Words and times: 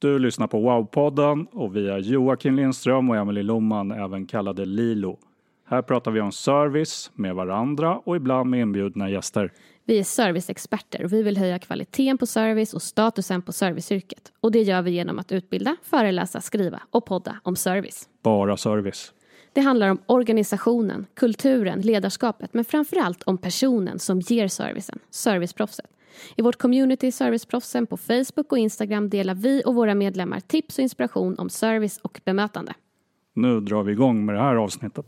Du 0.00 0.18
lyssnar 0.18 0.46
på 0.46 0.60
Wow-podden 0.60 1.46
och 1.52 1.76
vi 1.76 1.88
är 1.88 1.98
Joakim 1.98 2.56
Lindström 2.56 3.10
och 3.10 3.16
Emelie 3.16 3.42
Loman, 3.42 3.92
även 3.92 4.26
kallade 4.26 4.64
Lilo. 4.64 5.18
Här 5.66 5.82
pratar 5.82 6.10
vi 6.10 6.20
om 6.20 6.32
service 6.32 7.10
med 7.14 7.34
varandra 7.34 7.98
och 8.04 8.16
ibland 8.16 8.50
med 8.50 8.60
inbjudna 8.60 9.10
gäster. 9.10 9.52
Vi 9.84 9.98
är 9.98 10.04
serviceexperter 10.04 11.04
och 11.04 11.12
vi 11.12 11.22
vill 11.22 11.36
höja 11.36 11.58
kvaliteten 11.58 12.18
på 12.18 12.26
service 12.26 12.74
och 12.74 12.82
statusen 12.82 13.42
på 13.42 13.52
serviceyrket. 13.52 14.32
Och 14.40 14.52
det 14.52 14.62
gör 14.62 14.82
vi 14.82 14.90
genom 14.90 15.18
att 15.18 15.32
utbilda, 15.32 15.76
föreläsa, 15.82 16.40
skriva 16.40 16.80
och 16.90 17.06
podda 17.06 17.36
om 17.42 17.56
service. 17.56 18.08
Bara 18.22 18.56
service. 18.56 19.12
Det 19.52 19.60
handlar 19.60 19.88
om 19.88 19.98
organisationen, 20.06 21.06
kulturen, 21.14 21.80
ledarskapet 21.80 22.54
men 22.54 22.64
framförallt 22.64 23.22
om 23.22 23.38
personen 23.38 23.98
som 23.98 24.20
ger 24.20 24.48
servicen, 24.48 24.98
serviceproffset. 25.10 25.86
I 26.36 26.42
vårt 26.42 26.58
community 26.58 27.12
Serviceproffsen 27.12 27.86
på 27.86 27.96
Facebook 27.96 28.52
och 28.52 28.58
Instagram 28.58 29.10
delar 29.10 29.34
vi 29.34 29.62
och 29.66 29.74
våra 29.74 29.94
medlemmar 29.94 30.40
tips 30.40 30.78
och 30.78 30.82
inspiration 30.82 31.38
om 31.38 31.50
service 31.50 31.98
och 32.02 32.20
bemötande. 32.24 32.72
Nu 33.34 33.60
drar 33.60 33.82
vi 33.82 33.92
igång 33.92 34.26
med 34.26 34.34
det 34.34 34.40
här 34.40 34.54
avsnittet. 34.54 35.06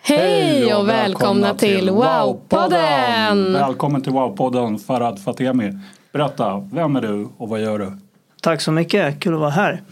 Hej 0.00 0.74
och 0.74 0.88
välkomna 0.88 1.54
till 1.54 1.90
Wow-podden! 1.90 3.52
Välkommen 3.52 4.02
till 4.02 4.12
Wow-podden 4.12 4.78
Farad 4.78 5.22
Fatemi. 5.22 5.78
Berätta, 6.12 6.68
vem 6.72 6.96
är 6.96 7.00
du 7.00 7.28
och 7.36 7.48
vad 7.48 7.60
gör 7.60 7.78
du? 7.78 7.92
Tack 8.42 8.60
så 8.60 8.72
mycket, 8.72 9.20
kul 9.20 9.34
att 9.34 9.40
vara 9.40 9.50
här. 9.50 9.82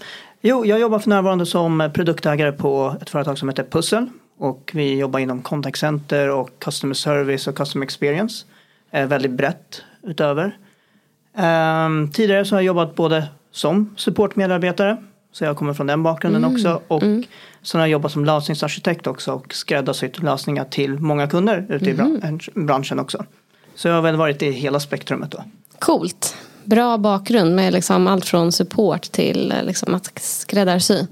Jo, 0.40 0.66
jag 0.66 0.80
jobbar 0.80 0.98
för 0.98 1.08
närvarande 1.08 1.46
som 1.46 1.90
produktägare 1.94 2.52
på 2.52 2.96
ett 3.02 3.10
företag 3.10 3.38
som 3.38 3.48
heter 3.48 3.64
Pussel. 3.64 4.06
Och 4.38 4.70
vi 4.74 4.98
jobbar 4.98 5.20
inom 5.20 5.42
contact 5.42 5.78
center 5.78 6.30
och 6.30 6.50
customer 6.58 6.94
service 6.94 7.46
och 7.46 7.56
customer 7.56 7.84
experience. 7.84 8.46
Väldigt 8.90 9.30
brett 9.30 9.82
utöver. 10.02 10.56
Ehm, 11.36 12.10
tidigare 12.12 12.44
så 12.44 12.54
har 12.54 12.60
jag 12.60 12.66
jobbat 12.66 12.94
både 12.94 13.28
som 13.50 13.94
supportmedarbetare, 13.96 14.96
så 15.32 15.44
jag 15.44 15.56
kommer 15.56 15.74
från 15.74 15.86
den 15.86 16.02
bakgrunden 16.02 16.44
också. 16.44 16.80
Och 16.88 17.02
sen 17.62 17.80
har 17.80 17.80
jag 17.80 17.88
jobbat 17.88 18.12
som 18.12 18.24
lösningsarkitekt 18.24 19.06
också 19.06 19.32
och 19.32 19.54
skräddarsytt 19.54 20.22
lösningar 20.22 20.64
till 20.64 20.98
många 20.98 21.26
kunder 21.28 21.66
ute 21.68 21.90
i 21.90 21.94
bran- 21.94 22.50
branschen 22.66 22.98
också. 22.98 23.24
Så 23.74 23.88
jag 23.88 23.94
har 23.94 24.02
väl 24.02 24.16
varit 24.16 24.42
i 24.42 24.50
hela 24.50 24.80
spektrumet 24.80 25.30
då. 25.30 25.44
Coolt. 25.78 26.36
Bra 26.64 26.98
bakgrund 26.98 27.56
med 27.56 27.72
liksom 27.72 28.06
allt 28.06 28.24
från 28.24 28.52
support 28.52 29.02
till 29.02 29.52
eh, 29.52 29.64
liksom 29.64 29.94
att 29.94 30.18
skräddarsy. 30.18 31.06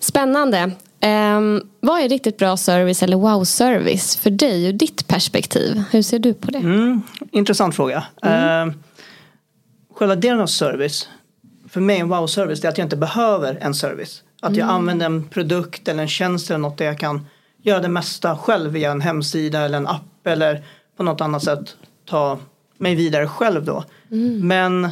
Spännande. 0.00 0.70
Ehm, 1.00 1.62
vad 1.80 2.00
är 2.00 2.08
riktigt 2.08 2.38
bra 2.38 2.56
service 2.56 3.02
eller 3.02 3.16
wow-service 3.16 4.16
för 4.16 4.30
dig 4.30 4.64
ur 4.64 4.72
ditt 4.72 5.06
perspektiv? 5.06 5.82
Hur 5.90 6.02
ser 6.02 6.18
du 6.18 6.34
på 6.34 6.50
det? 6.50 6.58
Mm, 6.58 7.02
intressant 7.30 7.76
fråga. 7.76 8.04
Mm. 8.22 8.72
själva 9.94 10.16
delen 10.16 10.40
av 10.40 10.46
service, 10.46 11.08
för 11.68 11.80
mig 11.80 11.98
en 11.98 12.08
wow-service, 12.08 12.64
är 12.64 12.68
att 12.68 12.78
jag 12.78 12.84
inte 12.84 12.96
behöver 12.96 13.58
en 13.60 13.74
service. 13.74 14.22
Att 14.40 14.56
jag 14.56 14.68
använder 14.68 15.06
en 15.06 15.28
produkt 15.28 15.88
eller 15.88 16.02
en 16.02 16.08
tjänst 16.08 16.50
eller 16.50 16.58
något 16.58 16.78
där 16.78 16.84
jag 16.84 16.98
kan 16.98 17.26
göra 17.62 17.80
det 17.80 17.88
mesta 17.88 18.36
själv 18.36 18.70
via 18.70 18.90
en 18.90 19.00
hemsida 19.00 19.60
eller 19.60 19.78
en 19.78 19.86
app 19.86 20.26
eller 20.26 20.62
på 20.96 21.02
något 21.02 21.20
annat 21.20 21.44
sätt 21.44 21.76
ta 22.08 22.38
mig 22.76 22.94
vidare 22.94 23.28
själv 23.28 23.64
då. 23.64 23.84
Men 24.42 24.88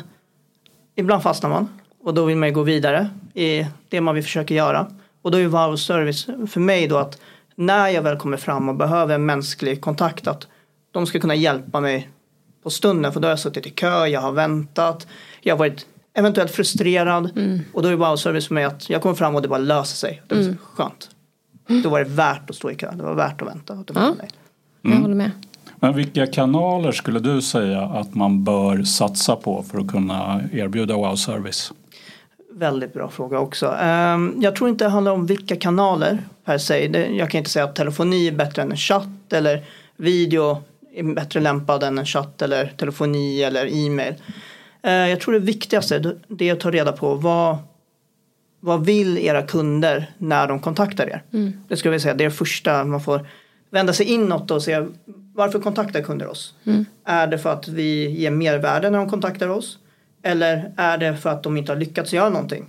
ibland 0.94 1.22
fastnar 1.22 1.50
man 1.50 1.68
och 2.04 2.14
då 2.14 2.24
vill 2.24 2.36
man 2.36 2.48
ju 2.48 2.54
gå 2.54 2.62
vidare 2.62 3.10
i 3.34 3.66
det 3.88 4.00
man 4.00 4.14
vill 4.14 4.24
försöka 4.24 4.54
göra. 4.54 4.86
Och 5.26 5.32
då 5.32 5.38
är 5.38 5.47
wow 5.47 5.76
service 5.76 6.26
för 6.50 6.60
mig 6.60 6.88
då 6.88 6.97
att 6.97 7.19
när 7.54 7.88
jag 7.88 8.03
väl 8.03 8.16
kommer 8.16 8.37
fram 8.37 8.69
och 8.69 8.75
behöver 8.76 9.14
en 9.14 9.26
mänsklig 9.26 9.81
kontakt 9.81 10.26
att 10.26 10.47
de 10.91 11.06
ska 11.06 11.20
kunna 11.20 11.34
hjälpa 11.34 11.81
mig 11.81 12.10
på 12.62 12.70
stunden 12.70 13.12
för 13.12 13.20
då 13.20 13.26
har 13.26 13.31
jag 13.31 13.38
suttit 13.38 13.66
i 13.66 13.70
kö, 13.70 14.06
jag 14.06 14.20
har 14.20 14.32
väntat, 14.32 15.06
jag 15.42 15.54
har 15.54 15.59
varit 15.59 15.86
eventuellt 16.15 16.50
frustrerad 16.50 17.31
och 17.72 17.82
då 17.82 17.88
är 17.88 17.94
wow 17.94 18.16
service 18.16 18.47
för 18.47 18.54
mig 18.54 18.65
att 18.65 18.91
jag 18.91 19.03
kommer 19.03 19.15
fram 19.15 19.34
och 19.34 19.42
det 19.42 19.48
bara 19.48 19.59
löser 19.59 19.97
sig. 19.97 20.22
Det 20.26 20.34
var 20.34 20.42
så 20.42 20.54
skönt. 20.62 21.10
Då 21.82 21.88
var 21.91 21.98
det 21.98 22.10
värt 22.10 22.50
att 22.50 22.56
stå 22.56 22.70
i 22.70 22.75
kö, 22.75 22.91
det 22.92 23.03
var 23.03 23.15
värt 23.15 23.42
att 23.42 23.48
vänta. 23.48 23.72
Och 23.72 23.84
det 23.84 23.92
var 23.92 24.03
Ja. 24.03 24.15
nöjd. 24.19 24.32
Jag 24.82 25.03
håller 25.03 25.15
med. 25.15 25.31
Men 25.76 25.94
vilka 25.97 26.26
kanaler 26.26 26.92
skulle 26.92 27.20
du 27.20 27.42
säga 27.42 27.82
att 27.82 28.15
man 28.15 28.44
bör 28.44 28.82
satsa 28.82 29.36
på 29.36 29.62
för 29.62 29.78
att 29.78 29.88
kunna 29.91 30.41
erbjuda 30.53 30.94
wow-service? 30.94 31.72
Väldigt 32.58 32.94
bra 32.94 33.10
fråga 33.10 33.38
också. 33.38 33.76
Ehm, 33.80 34.34
jag 34.40 34.56
tror 34.56 34.70
inte 34.70 34.84
det 34.84 34.88
handlar 34.88 35.12
om 35.12 35.26
vilka 35.26 35.56
kanaler 35.56 36.18
per 36.44 36.58
se. 36.58 36.86
Jag 37.16 37.30
kan 37.30 37.38
inte 37.38 37.50
säga 37.50 37.64
att 37.64 37.76
telefoni 37.76 38.28
är 38.28 38.32
bättre 38.32 38.62
än 38.62 38.70
en 38.70 38.76
chatt 38.76 39.32
eller 39.32 39.64
video 39.96 40.62
är 40.94 41.02
bättre 41.14 41.40
lämpad 41.40 41.82
än 41.82 41.98
en 41.98 42.06
chatt 42.06 42.42
eller 42.42 42.66
telefoni 42.76 43.42
eller 43.42 43.86
e-mail. 43.86 44.14
Eh, 44.82 44.92
Jag 44.92 45.20
tror 45.20 45.32
det 45.34 45.38
viktigaste 45.40 46.14
är 46.38 46.52
att 46.52 46.60
ta 46.60 46.70
reda 46.70 46.92
på 46.92 47.14
vad, 47.14 47.56
vad 48.60 48.84
vill 48.86 49.18
era 49.18 49.42
kunder 49.42 50.10
när 50.18 50.46
de 50.48 50.60
kontaktar 50.60 51.06
er? 51.10 51.22
Det 51.68 51.76
skulle 51.76 51.94
jag 51.94 52.02
säga, 52.02 52.14
det 52.14 52.24
är 52.24 52.28
det 52.28 52.34
första 52.34 52.84
man 52.84 53.00
får 53.00 53.26
vända 53.70 53.92
sig 53.92 54.06
inåt 54.06 54.50
och 54.50 54.62
se 54.62 54.86
varför 55.34 55.58
kontaktar 55.58 56.02
kunder 56.02 56.26
oss? 56.28 56.54
Är 57.04 57.26
det 57.26 57.38
för 57.38 57.52
att 57.52 57.68
vi 57.68 58.10
ger 58.10 58.30
mervärde 58.30 58.90
när 58.90 58.98
de 58.98 59.10
kontaktar 59.10 59.48
oss? 59.48 59.78
Eller 60.22 60.72
är 60.77 60.99
det 60.99 61.16
för 61.16 61.31
att 61.31 61.43
de 61.43 61.56
inte 61.56 61.72
har 61.72 61.78
lyckats 61.78 62.12
göra 62.12 62.28
någonting? 62.28 62.66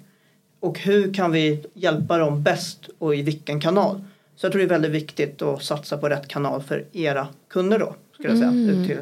Och 0.59 0.79
hur 0.79 1.13
kan 1.13 1.31
vi 1.31 1.65
hjälpa 1.73 2.17
dem 2.17 2.43
bäst 2.43 2.89
och 2.99 3.15
i 3.15 3.21
vilken 3.21 3.59
kanal? 3.59 4.01
Så 4.35 4.45
jag 4.45 4.51
tror 4.51 4.59
det 4.59 4.65
är 4.65 4.69
väldigt 4.69 4.91
viktigt 4.91 5.41
att 5.41 5.63
satsa 5.63 5.97
på 5.97 6.09
rätt 6.09 6.27
kanal 6.27 6.61
för 6.61 6.85
era 6.93 7.27
kunder 7.49 7.79
då. 7.79 7.95
Skulle 8.13 8.29
jag 8.29 8.37
säga, 8.37 8.51
ut 8.51 8.87
till 8.87 8.97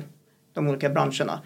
de 0.54 0.68
olika 0.68 0.90
branscherna. 0.90 1.40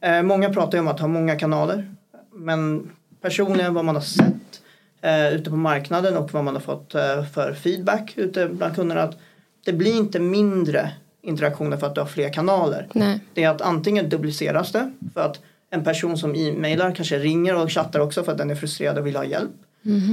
Eh, 0.00 0.22
många 0.22 0.50
pratar 0.50 0.78
ju 0.78 0.80
om 0.80 0.88
att 0.88 1.00
ha 1.00 1.08
många 1.08 1.36
kanaler. 1.36 1.94
Men 2.32 2.90
personligen 3.20 3.74
vad 3.74 3.84
man 3.84 3.94
har 3.94 4.02
sett 4.02 4.62
eh, 5.00 5.34
ute 5.34 5.50
på 5.50 5.56
marknaden 5.56 6.16
och 6.16 6.32
vad 6.32 6.44
man 6.44 6.54
har 6.54 6.60
fått 6.60 6.94
eh, 6.94 7.24
för 7.24 7.52
feedback 7.52 8.12
ute 8.16 8.48
bland 8.48 8.74
kunderna. 8.74 9.02
Att 9.02 9.18
det 9.64 9.72
blir 9.72 9.96
inte 9.96 10.20
mindre 10.20 10.90
interaktioner 11.22 11.76
för 11.76 11.86
att 11.86 11.94
du 11.94 12.00
har 12.00 12.08
fler 12.08 12.32
kanaler. 12.32 12.88
Nej. 12.92 13.20
Det 13.34 13.44
är 13.44 13.48
att 13.48 13.60
antingen 13.60 14.08
dupliceras 14.08 14.72
det 14.72 14.92
för 15.14 15.20
att 15.20 15.40
en 15.74 15.84
person 15.84 16.18
som 16.18 16.34
e-mailar 16.34 16.94
kanske 16.94 17.18
ringer 17.18 17.56
och 17.56 17.72
chattar 17.72 18.00
också 18.00 18.24
för 18.24 18.32
att 18.32 18.38
den 18.38 18.50
är 18.50 18.54
frustrerad 18.54 18.98
och 18.98 19.06
vill 19.06 19.16
ha 19.16 19.24
hjälp. 19.24 19.50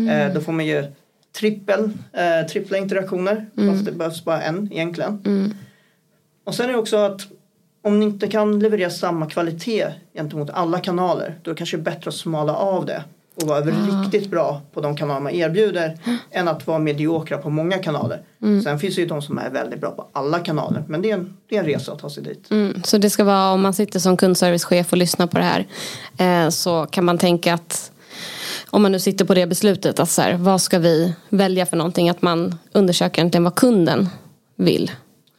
Eh, 0.09 0.33
då 0.33 0.41
får 0.41 0.51
man 0.51 0.65
ju 0.65 0.85
trippel, 1.39 1.89
eh, 2.13 2.47
trippla 2.47 2.77
interaktioner. 2.77 3.45
Fast 3.55 3.85
det 3.85 3.91
behövs 3.91 4.25
bara 4.25 4.41
en 4.41 4.69
egentligen. 4.71 5.21
Och 6.43 6.55
sen 6.55 6.69
är 6.69 6.73
det 6.73 6.79
också 6.79 6.97
att 6.97 7.27
om 7.81 7.99
ni 7.99 8.05
inte 8.05 8.27
kan 8.27 8.59
leverera 8.59 8.89
samma 8.89 9.29
kvalitet 9.29 9.87
gentemot 10.13 10.49
alla 10.49 10.79
kanaler 10.79 11.39
då 11.41 11.55
kanske 11.55 11.77
det 11.77 11.81
är 11.81 11.83
bättre 11.83 12.09
att 12.09 12.15
smala 12.15 12.55
av 12.55 12.85
det 12.85 13.03
och 13.41 13.47
vara 13.47 13.61
riktigt 13.61 14.29
bra 14.29 14.61
på 14.73 14.81
de 14.81 14.95
kanaler 14.95 15.21
man 15.21 15.33
erbjuder 15.33 15.97
än 16.31 16.47
att 16.47 16.67
vara 16.67 16.79
mediokra 16.79 17.37
på 17.37 17.49
många 17.49 17.77
kanaler. 17.77 18.21
Sen 18.63 18.79
finns 18.79 18.95
det 18.95 19.01
ju 19.01 19.07
de 19.07 19.21
som 19.21 19.37
är 19.37 19.49
väldigt 19.49 19.81
bra 19.81 19.91
på 19.91 20.07
alla 20.11 20.39
kanaler 20.39 20.83
men 20.87 21.01
det 21.01 21.11
är 21.11 21.13
en, 21.13 21.37
det 21.49 21.55
är 21.55 21.59
en 21.59 21.65
resa 21.65 21.91
att 21.91 21.99
ta 21.99 22.09
sig 22.09 22.23
dit. 22.23 22.51
Mm, 22.51 22.83
så 22.83 22.97
det 22.97 23.09
ska 23.09 23.23
vara, 23.23 23.51
om 23.51 23.61
man 23.61 23.73
sitter 23.73 23.99
som 23.99 24.17
kundservicechef 24.17 24.91
och 24.91 24.97
lyssnar 24.97 25.27
på 25.27 25.37
det 25.37 25.43
här 25.43 25.67
eh, 26.17 26.49
så 26.49 26.85
kan 26.85 27.05
man 27.05 27.17
tänka 27.17 27.53
att 27.53 27.91
om 28.69 28.81
man 28.81 28.91
nu 28.91 28.99
sitter 28.99 29.25
på 29.25 29.33
det 29.33 29.47
beslutet 29.47 29.99
att 29.99 30.09
så 30.09 30.21
här, 30.21 30.33
vad 30.33 30.61
ska 30.61 30.79
vi 30.79 31.13
välja 31.29 31.65
för 31.65 31.77
någonting? 31.77 32.09
Att 32.09 32.21
man 32.21 32.55
undersöker 32.71 33.21
egentligen 33.21 33.43
vad 33.43 33.55
kunden 33.55 34.09
vill. 34.55 34.91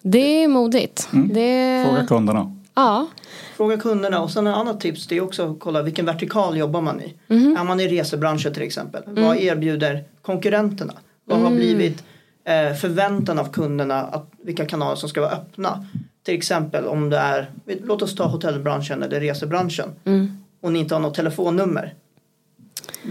Det 0.02 0.44
är 0.44 0.48
modigt. 0.48 1.08
Det... 1.10 1.87
Fråga 1.88 2.06
kunderna. 2.06 2.56
Ja. 2.74 3.08
Fråga 3.56 3.76
kunderna 3.76 4.20
och 4.22 4.30
sen 4.30 4.46
ett 4.46 4.56
annat 4.56 4.80
tips 4.80 5.06
det 5.06 5.16
är 5.16 5.20
också 5.20 5.50
att 5.50 5.60
kolla 5.60 5.82
vilken 5.82 6.06
vertikal 6.06 6.56
jobbar 6.56 6.80
man 6.80 7.00
i. 7.00 7.14
Mhm. 7.26 7.56
Är 7.56 7.64
man 7.64 7.80
i 7.80 7.88
resebranschen 7.88 8.54
till 8.54 8.62
exempel. 8.62 9.02
Mm. 9.06 9.24
Vad 9.24 9.36
erbjuder 9.36 10.04
konkurrenterna? 10.22 10.92
Vad 11.24 11.38
har 11.38 11.50
blivit 11.50 12.04
eh, 12.44 12.74
förväntan 12.74 13.38
av 13.38 13.52
kunderna 13.52 14.00
att 14.02 14.30
vilka 14.44 14.66
kanaler 14.66 14.96
som 14.96 15.08
ska 15.08 15.20
vara 15.20 15.30
öppna? 15.30 15.86
Till 16.24 16.34
exempel 16.34 16.84
om 16.86 17.10
det 17.10 17.19
är, 17.19 17.50
låt 17.84 18.02
oss 18.02 18.14
ta 18.14 18.24
hotellbranschen 18.26 19.02
eller 19.02 19.20
resebranschen 19.20 19.88
Mm. 20.04 20.38
och 20.60 20.72
ni 20.72 20.78
inte 20.78 20.94
har 20.94 21.00
något 21.00 21.14
telefonnummer. 21.14 21.94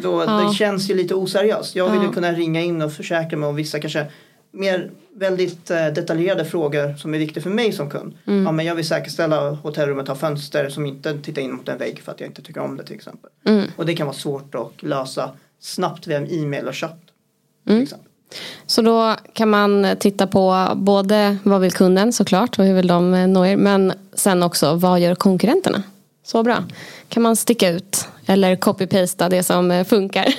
Då, 0.03 0.23
Ja. 0.27 0.31
Det 0.31 0.53
känns 0.53 0.89
ju 0.89 0.95
lite 0.95 1.15
oseriöst. 1.15 1.75
Jag 1.75 1.89
vill 1.89 2.01
ju 2.01 2.07
Ja. 2.07 2.13
kunna 2.13 2.31
ringa 2.31 2.61
in 2.61 2.81
och 2.81 2.93
försäkra 2.93 3.37
mig 3.37 3.49
om 3.49 3.55
vissa 3.55 3.79
kanske 3.79 4.05
mer 4.51 4.91
väldigt 5.15 5.71
eh, 5.71 5.87
detaljerade 5.87 6.45
frågor 6.45 6.93
som 6.97 7.13
är 7.13 7.19
viktiga 7.19 7.43
för 7.43 7.49
mig 7.49 7.71
som 7.71 7.89
kund. 7.89 8.17
Mm. 8.27 8.43
Ja, 8.43 8.51
men 8.51 8.65
jag 8.65 8.75
vill 8.75 8.87
säkerställa 8.87 9.49
att 9.49 9.59
hotellrummet 9.59 10.07
har 10.07 10.15
fönster 10.15 10.69
som 10.69 10.85
inte 10.85 11.17
tittar 11.17 11.41
in 11.41 11.53
mot 11.53 11.69
en 11.69 11.77
vägg 11.77 11.99
för 11.99 12.11
att 12.11 12.19
jag 12.19 12.29
inte 12.29 12.41
tycker 12.41 12.61
om 12.61 12.77
det 12.77 12.83
till 12.83 12.95
exempel. 12.95 13.31
Mm. 13.45 13.65
Och 13.75 13.85
det 13.85 13.93
kan 13.93 14.07
vara 14.07 14.17
svårt 14.17 14.55
att 14.55 14.83
lösa 14.83 15.29
snabbt 15.59 16.07
via 16.07 16.17
en 16.17 16.31
e-mail 16.31 16.67
och 16.67 16.75
chatt. 16.75 16.99
Mm. 17.69 17.87
Så 18.65 18.81
då 18.81 19.15
kan 19.33 19.49
man 19.49 19.95
titta 19.99 20.27
på 20.27 20.71
både 20.75 21.37
vad 21.43 21.61
vill 21.61 21.71
kunden 21.71 22.13
såklart 22.13 22.59
och 22.59 22.65
hur 22.65 22.73
vill 22.73 22.87
de 22.87 23.13
eh, 23.13 23.27
nå 23.27 23.45
er. 23.45 23.57
Men 23.57 23.93
sen 24.13 24.43
också 24.43 24.75
vad 24.75 24.99
gör 24.99 25.15
konkurrenterna? 25.15 25.83
Så 26.23 26.43
bra. 26.43 26.63
Kan 27.09 27.23
man 27.23 27.35
sticka 27.35 27.69
ut 27.69 28.07
eller 28.25 28.55
copy-pasta 28.55 29.29
det 29.29 29.43
som 29.43 29.71
eh, 29.71 29.85
funkar. 29.85 30.25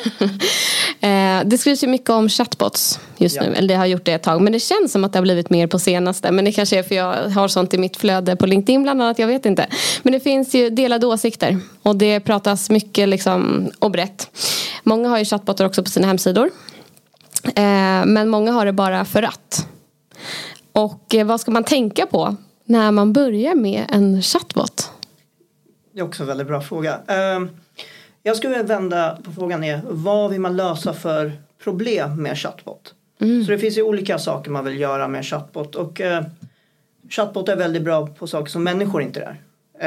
Det 1.45 1.59
skrivs 1.59 1.83
ju 1.85 1.87
mycket 1.87 2.11
om 2.11 2.29
chatbots 2.29 3.01
just 3.17 3.37
Ja. 3.37 3.43
nu. 3.43 3.55
Eller 3.55 3.69
det 3.69 3.75
har 3.75 3.87
gjort 3.87 4.05
det 4.05 4.13
ett 4.13 4.23
tag. 4.23 4.41
Men 4.43 4.53
det 4.53 4.61
känns 4.61 4.93
som 4.93 5.05
att 5.05 5.13
det 5.13 5.19
har 5.19 5.23
blivit 5.23 5.51
mer 5.51 5.67
på 5.67 5.79
senaste. 5.79 6.33
Men 6.33 6.45
det 6.45 6.53
kanske 6.53 6.79
är 6.79 6.83
för 6.83 6.95
jag 6.95 7.15
har 7.29 7.49
sånt 7.49 7.75
i 7.75 7.79
mitt 7.79 7.97
flöde 7.97 8.37
på 8.37 8.47
LinkedIn 8.47 8.83
bland 8.83 9.03
annat. 9.03 9.19
Jag 9.19 9.27
vet 9.27 9.47
inte. 9.47 9.67
Men 10.03 10.13
det 10.13 10.21
finns 10.21 10.55
ju 10.55 10.71
delade 10.71 11.07
åsikter. 11.07 11.59
Och 11.83 11.97
det 11.97 12.21
pratas 12.21 12.71
mycket 12.71 13.09
liksom 13.09 13.71
och 13.79 13.91
brett. 13.91 14.31
Många 14.83 15.09
har 15.09 15.19
ju 15.19 15.25
chatbotar 15.25 15.65
också 15.65 15.83
på 15.83 15.91
sina 15.91 16.07
hemsidor. 16.07 16.51
Eh, 17.45 18.05
men 18.07 18.29
många 18.29 18.53
har 18.53 18.67
det 18.67 18.73
bara 18.73 19.05
för 19.05 19.23
att. 19.23 19.67
Och 20.73 21.15
eh, 21.15 21.27
vad 21.27 21.41
ska 21.41 21.51
man 21.51 21.65
tänka 21.65 22.07
på 22.07 22.37
när 22.65 22.91
man 22.91 23.13
börjar 23.13 23.55
med 23.55 23.85
en 23.89 24.23
chatbot? 24.23 24.91
Det 25.95 26.01
är 26.01 26.05
också 26.05 26.23
en 26.23 26.27
väldigt 26.27 26.47
bra 26.47 26.61
fråga. 26.61 27.01
Jag 28.23 28.37
skulle 28.37 28.51
vilja 28.51 28.67
vända 28.67 29.19
på 29.25 29.33
frågan 29.33 29.65
är 29.65 29.81
vad 29.89 30.31
vill 30.31 30.41
man 30.41 30.57
lösa 30.57 30.93
för 30.93 31.33
problem 31.65 32.23
med 32.23 32.39
chatbot? 32.39 32.95
Så 33.19 33.51
det 33.51 33.59
finns 33.59 33.79
ju 33.79 33.83
olika 33.83 34.19
saker 34.19 34.51
man 34.51 34.65
vill 34.65 34.81
göra 34.81 35.09
med 35.09 35.25
chatbot 35.25 35.75
och 35.75 36.01
eh, 36.01 36.25
chatbot 37.11 37.49
är 37.49 37.57
väldigt 37.57 37.83
bra 37.83 38.07
på 38.07 38.27
saker 38.27 38.51
som 38.51 38.65
människor 38.65 39.03
inte 39.03 39.21
är. 39.21 39.41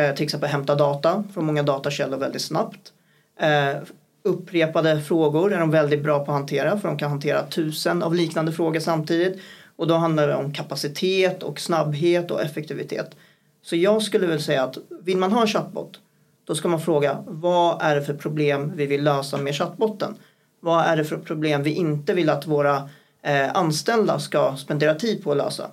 Eh, 0.10 0.16
till 0.16 0.24
exempel 0.24 0.50
hämta 0.50 0.76
data 0.76 1.24
från 1.34 1.46
många 1.46 1.64
datakällor 1.64 2.18
väldigt 2.18 2.42
snabbt. 2.42 2.94
Eh, 3.40 3.76
upprepade 4.24 5.02
frågor 5.02 5.54
är 5.54 5.60
de 5.60 5.72
väldigt 5.72 6.04
bra 6.04 6.26
på 6.26 6.32
att 6.32 6.38
hantera 6.38 6.80
för 6.80 6.88
de 6.88 6.98
kan 6.98 7.10
hantera 7.10 7.46
tusen 7.46 8.04
av 8.04 8.16
liknande 8.16 8.52
frågor 8.52 8.80
samtidigt. 8.80 9.42
Och 9.76 9.88
då 9.88 9.96
handlar 9.96 10.28
det 10.28 10.36
om 10.36 10.54
kapacitet 10.54 11.44
och 11.44 11.60
snabbhet 11.60 12.32
och 12.32 12.42
effektivitet. 12.42 13.16
Så 13.62 13.76
jag 13.76 14.02
skulle 14.02 14.28
väl 14.28 14.42
säga 14.42 14.64
att 14.64 14.78
vill 15.04 15.18
man 15.18 15.32
ha 15.32 15.42
en 15.42 15.48
chatbot 15.48 16.00
då 16.46 16.56
ska 16.56 16.68
man 16.68 16.82
fråga 16.82 17.24
vad 17.28 17.82
är 17.82 17.96
det 17.96 18.02
för 18.02 18.14
problem 18.14 18.72
vi 18.76 18.86
vill 18.86 19.04
lösa 19.04 19.38
med 19.38 19.56
chattbotten? 19.56 20.16
Vad 20.60 20.86
är 20.86 20.98
det 20.98 21.04
för 21.06 21.18
problem 21.18 21.64
vi 21.64 21.72
inte 21.72 22.14
vill 22.14 22.30
att 22.30 22.48
våra 22.48 22.90
eh, 23.22 23.56
anställda 23.56 24.20
ska 24.20 24.56
spendera 24.56 24.96
tid 24.96 25.24
på 25.24 25.32
att 25.32 25.38
lösa? 25.38 25.70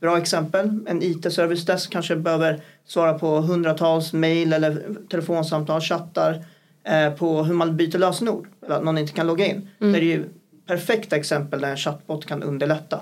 Bra 0.00 0.18
exempel, 0.18 0.78
en 0.86 1.02
IT-service 1.02 1.64
desk 1.64 1.90
kanske 1.90 2.16
behöver 2.16 2.60
svara 2.86 3.18
på 3.18 3.40
hundratals 3.40 4.12
mejl 4.12 4.52
eller 4.52 4.96
telefonsamtal, 5.10 5.80
chattar 5.80 6.44
eh, 6.84 7.10
på 7.10 7.42
hur 7.42 7.54
man 7.54 7.76
byter 7.76 7.98
lösenord 7.98 8.48
eller 8.66 8.76
att 8.76 8.84
någon 8.84 8.98
inte 8.98 9.12
kan 9.12 9.26
logga 9.26 9.46
in. 9.46 9.68
Det 9.78 9.98
är 9.98 10.02
ju 10.02 10.24
perfekta 10.66 11.16
exempel 11.16 11.60
där 11.60 11.70
en 11.70 11.76
chatbot 11.76 12.26
kan 12.26 12.42
underlätta 12.42 13.00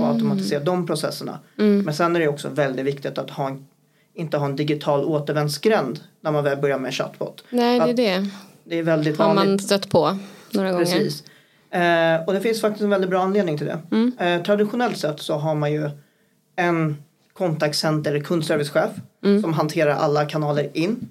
och 0.00 0.06
automatisera 0.08 0.60
de 0.60 0.86
processerna. 0.86 1.38
Men 1.84 1.94
sen 1.94 2.16
är 2.16 2.20
det 2.20 2.28
också 2.28 2.48
väldigt 2.48 2.86
viktigt 2.86 3.18
att 3.18 3.30
ha 3.30 3.46
en, 3.48 3.66
inte 4.14 4.36
ha 4.36 4.46
en 4.46 4.56
digital 4.56 5.04
återvändsgränd 5.04 6.00
när 6.20 6.32
man 6.32 6.44
väl 6.44 6.58
börjar 6.58 6.78
med 6.78 6.94
chatbot. 6.94 7.44
Nej, 7.50 7.80
det 7.80 7.90
är 7.90 7.94
det. 8.20 8.28
Det 8.64 8.78
är 8.78 8.82
väldigt 8.82 9.18
Har 9.18 9.26
vanligt. 9.34 9.46
man 9.48 9.58
stött 9.58 9.90
på 9.90 10.18
några 10.50 10.72
gånger. 10.72 10.84
Precis. 10.84 11.24
Eh, 11.70 12.24
och 12.26 12.32
det 12.32 12.40
finns 12.40 12.60
faktiskt 12.60 12.82
en 12.82 12.90
väldigt 12.90 13.10
bra 13.10 13.22
anledning 13.22 13.58
till 13.58 13.66
det. 13.66 13.78
Mm. 13.90 14.12
Eh, 14.18 14.42
traditionellt 14.42 14.98
sett 14.98 15.20
så 15.20 15.34
har 15.34 15.54
man 15.54 15.72
ju 15.72 15.90
en 16.56 17.02
kontaktcenter 17.32 18.20
kundservicechef 18.20 18.90
Mm. 19.24 19.42
som 19.42 19.52
hanterar 19.52 19.90
alla 19.94 20.24
kanaler 20.26 20.70
in. 20.76 21.10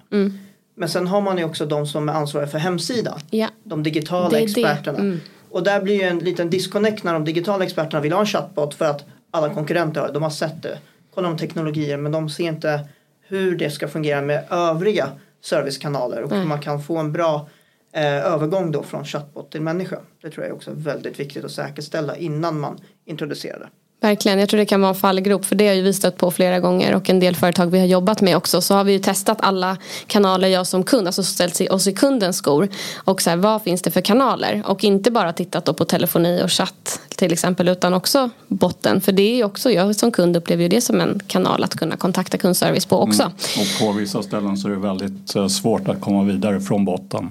Men 0.74 0.88
sen 0.88 1.06
har 1.06 1.20
man 1.20 1.38
ju 1.38 1.44
också 1.44 1.66
de 1.66 1.86
som 1.86 2.08
är 2.08 2.12
ansvariga 2.12 2.48
för 2.50 2.58
hemsidan. 2.58 3.20
Ja. 3.30 3.48
De 3.64 3.82
digitala 3.82 4.38
experterna. 4.38 4.98
Mm. 4.98 5.20
Och 5.50 5.62
där 5.62 5.80
blir 5.80 5.94
ju 5.94 6.02
en 6.02 6.18
liten 6.18 6.50
disconnect 6.50 7.04
när 7.04 7.12
de 7.12 7.24
digitala 7.24 7.64
experterna 7.64 8.00
vill 8.00 8.12
ha 8.12 8.20
en 8.20 8.26
chatbot 8.26 8.74
för 8.74 8.84
att 8.84 9.04
alla 9.30 9.54
konkurrenter 9.54 10.00
har 10.00 10.08
det. 10.08 10.14
De 10.14 10.22
har 10.22 10.30
sett 10.30 10.62
det. 10.62 10.78
Kollar 11.14 11.28
de 11.28 11.38
teknologier 11.38 11.96
men 11.96 12.12
de 12.12 12.30
ser 12.30 12.44
inte 12.44 12.88
hur 13.20 13.56
det 13.56 13.70
ska 13.70 13.88
fungera 13.88 14.22
med 14.22 14.44
övriga 14.50 15.08
servicekanaler 15.40 16.22
och 16.22 16.34
hur 16.34 16.44
man 16.44 16.60
kan 16.60 16.82
få 16.82 16.96
en 16.96 17.12
bra 17.12 17.48
eh, 17.92 18.32
övergång 18.32 18.72
då 18.72 18.82
från 18.82 19.04
chatbot 19.04 19.52
till 19.52 19.62
människa. 19.62 19.98
Det 20.22 20.30
tror 20.30 20.44
jag 20.44 20.50
är 20.50 20.56
också 20.56 20.70
väldigt 20.74 21.20
viktigt 21.20 21.44
att 21.44 21.50
säkerställa 21.50 22.16
innan 22.16 22.60
man 22.60 22.80
introducerar 23.04 23.58
det. 23.58 23.68
Verkligen, 24.02 24.38
jag 24.38 24.48
tror 24.48 24.58
det 24.58 24.66
kan 24.66 24.80
vara 24.80 24.88
en 24.88 24.94
fallgrop 24.94 25.44
för 25.44 25.56
det 25.56 25.68
har 25.68 25.74
ju 25.74 25.82
vi 25.82 25.92
stött 25.92 26.16
på 26.16 26.30
flera 26.30 26.60
gånger 26.60 26.94
och 26.94 27.10
en 27.10 27.20
del 27.20 27.36
företag 27.36 27.66
vi 27.66 27.78
har 27.78 27.86
jobbat 27.86 28.20
med 28.20 28.36
också. 28.36 28.60
Så 28.60 28.74
har 28.74 28.84
vi 28.84 28.92
ju 28.92 28.98
testat 28.98 29.38
alla 29.40 29.76
kanaler 30.06 30.48
jag 30.48 30.66
som 30.66 30.82
kund, 30.82 31.06
alltså 31.06 31.22
ställt 31.22 31.60
oss 31.70 31.86
i 31.86 31.92
kundens 31.92 32.36
skor 32.36 32.68
och 32.96 33.22
så 33.22 33.30
här, 33.30 33.36
vad 33.36 33.62
finns 33.62 33.82
det 33.82 33.90
för 33.90 34.00
kanaler? 34.00 34.62
Och 34.66 34.84
inte 34.84 35.10
bara 35.10 35.32
tittat 35.32 35.64
då 35.64 35.74
på 35.74 35.84
telefoni 35.84 36.42
och 36.44 36.52
chatt 36.52 37.00
till 37.16 37.32
exempel 37.32 37.68
utan 37.68 37.94
också 37.94 38.30
botten. 38.48 39.00
För 39.00 39.12
det 39.12 39.22
är 39.22 39.36
ju 39.36 39.44
också, 39.44 39.70
jag 39.70 39.96
som 39.96 40.12
kund 40.12 40.36
upplever 40.36 40.62
ju 40.62 40.68
det 40.68 40.80
som 40.80 41.00
en 41.00 41.20
kanal 41.26 41.64
att 41.64 41.74
kunna 41.74 41.96
kontakta 41.96 42.38
kundservice 42.38 42.86
på 42.86 43.00
också. 43.00 43.22
Mm. 43.22 43.34
Och 43.34 43.80
på 43.80 43.92
vissa 43.92 44.22
ställen 44.22 44.56
så 44.56 44.68
är 44.68 44.72
det 44.72 44.78
väldigt 44.78 45.36
eh, 45.36 45.46
svårt 45.46 45.88
att 45.88 46.00
komma 46.00 46.22
vidare 46.22 46.60
från 46.60 46.84
botten. 46.84 47.30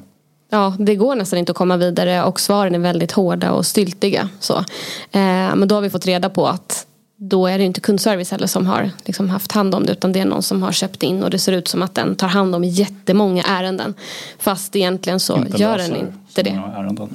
Ja, 0.53 0.75
det 0.79 0.95
går 0.95 1.15
nästan 1.15 1.39
inte 1.39 1.51
att 1.51 1.57
komma 1.57 1.77
vidare 1.77 2.23
och 2.23 2.39
svaren 2.39 2.75
är 2.75 2.79
väldigt 2.79 3.11
hårda 3.11 3.51
och 3.51 3.65
styltiga. 3.65 4.29
Så. 4.39 4.57
Eh, 5.11 5.55
men 5.55 5.67
då 5.67 5.75
har 5.75 5.81
vi 5.81 5.89
fått 5.89 6.05
reda 6.05 6.29
på 6.29 6.47
att 6.47 6.87
då 7.15 7.47
är 7.47 7.57
det 7.57 7.63
inte 7.63 7.81
kundservice 7.81 8.31
heller 8.31 8.47
som 8.47 8.65
har 8.65 8.89
liksom 9.05 9.29
haft 9.29 9.51
hand 9.51 9.75
om 9.75 9.85
det 9.85 9.91
utan 9.91 10.11
det 10.11 10.19
är 10.19 10.25
någon 10.25 10.43
som 10.43 10.63
har 10.63 10.71
köpt 10.71 11.03
in 11.03 11.23
och 11.23 11.29
det 11.29 11.39
ser 11.39 11.51
ut 11.51 11.67
som 11.67 11.81
att 11.81 11.95
den 11.95 12.15
tar 12.15 12.27
hand 12.27 12.55
om 12.55 12.63
jättemånga 12.63 13.43
ärenden. 13.43 13.93
Fast 14.39 14.75
egentligen 14.75 15.19
så 15.19 15.37
Inte 15.37 15.57
gör 15.57 15.77
den 15.77 15.95
inte 15.95 16.43
det. 16.43 16.61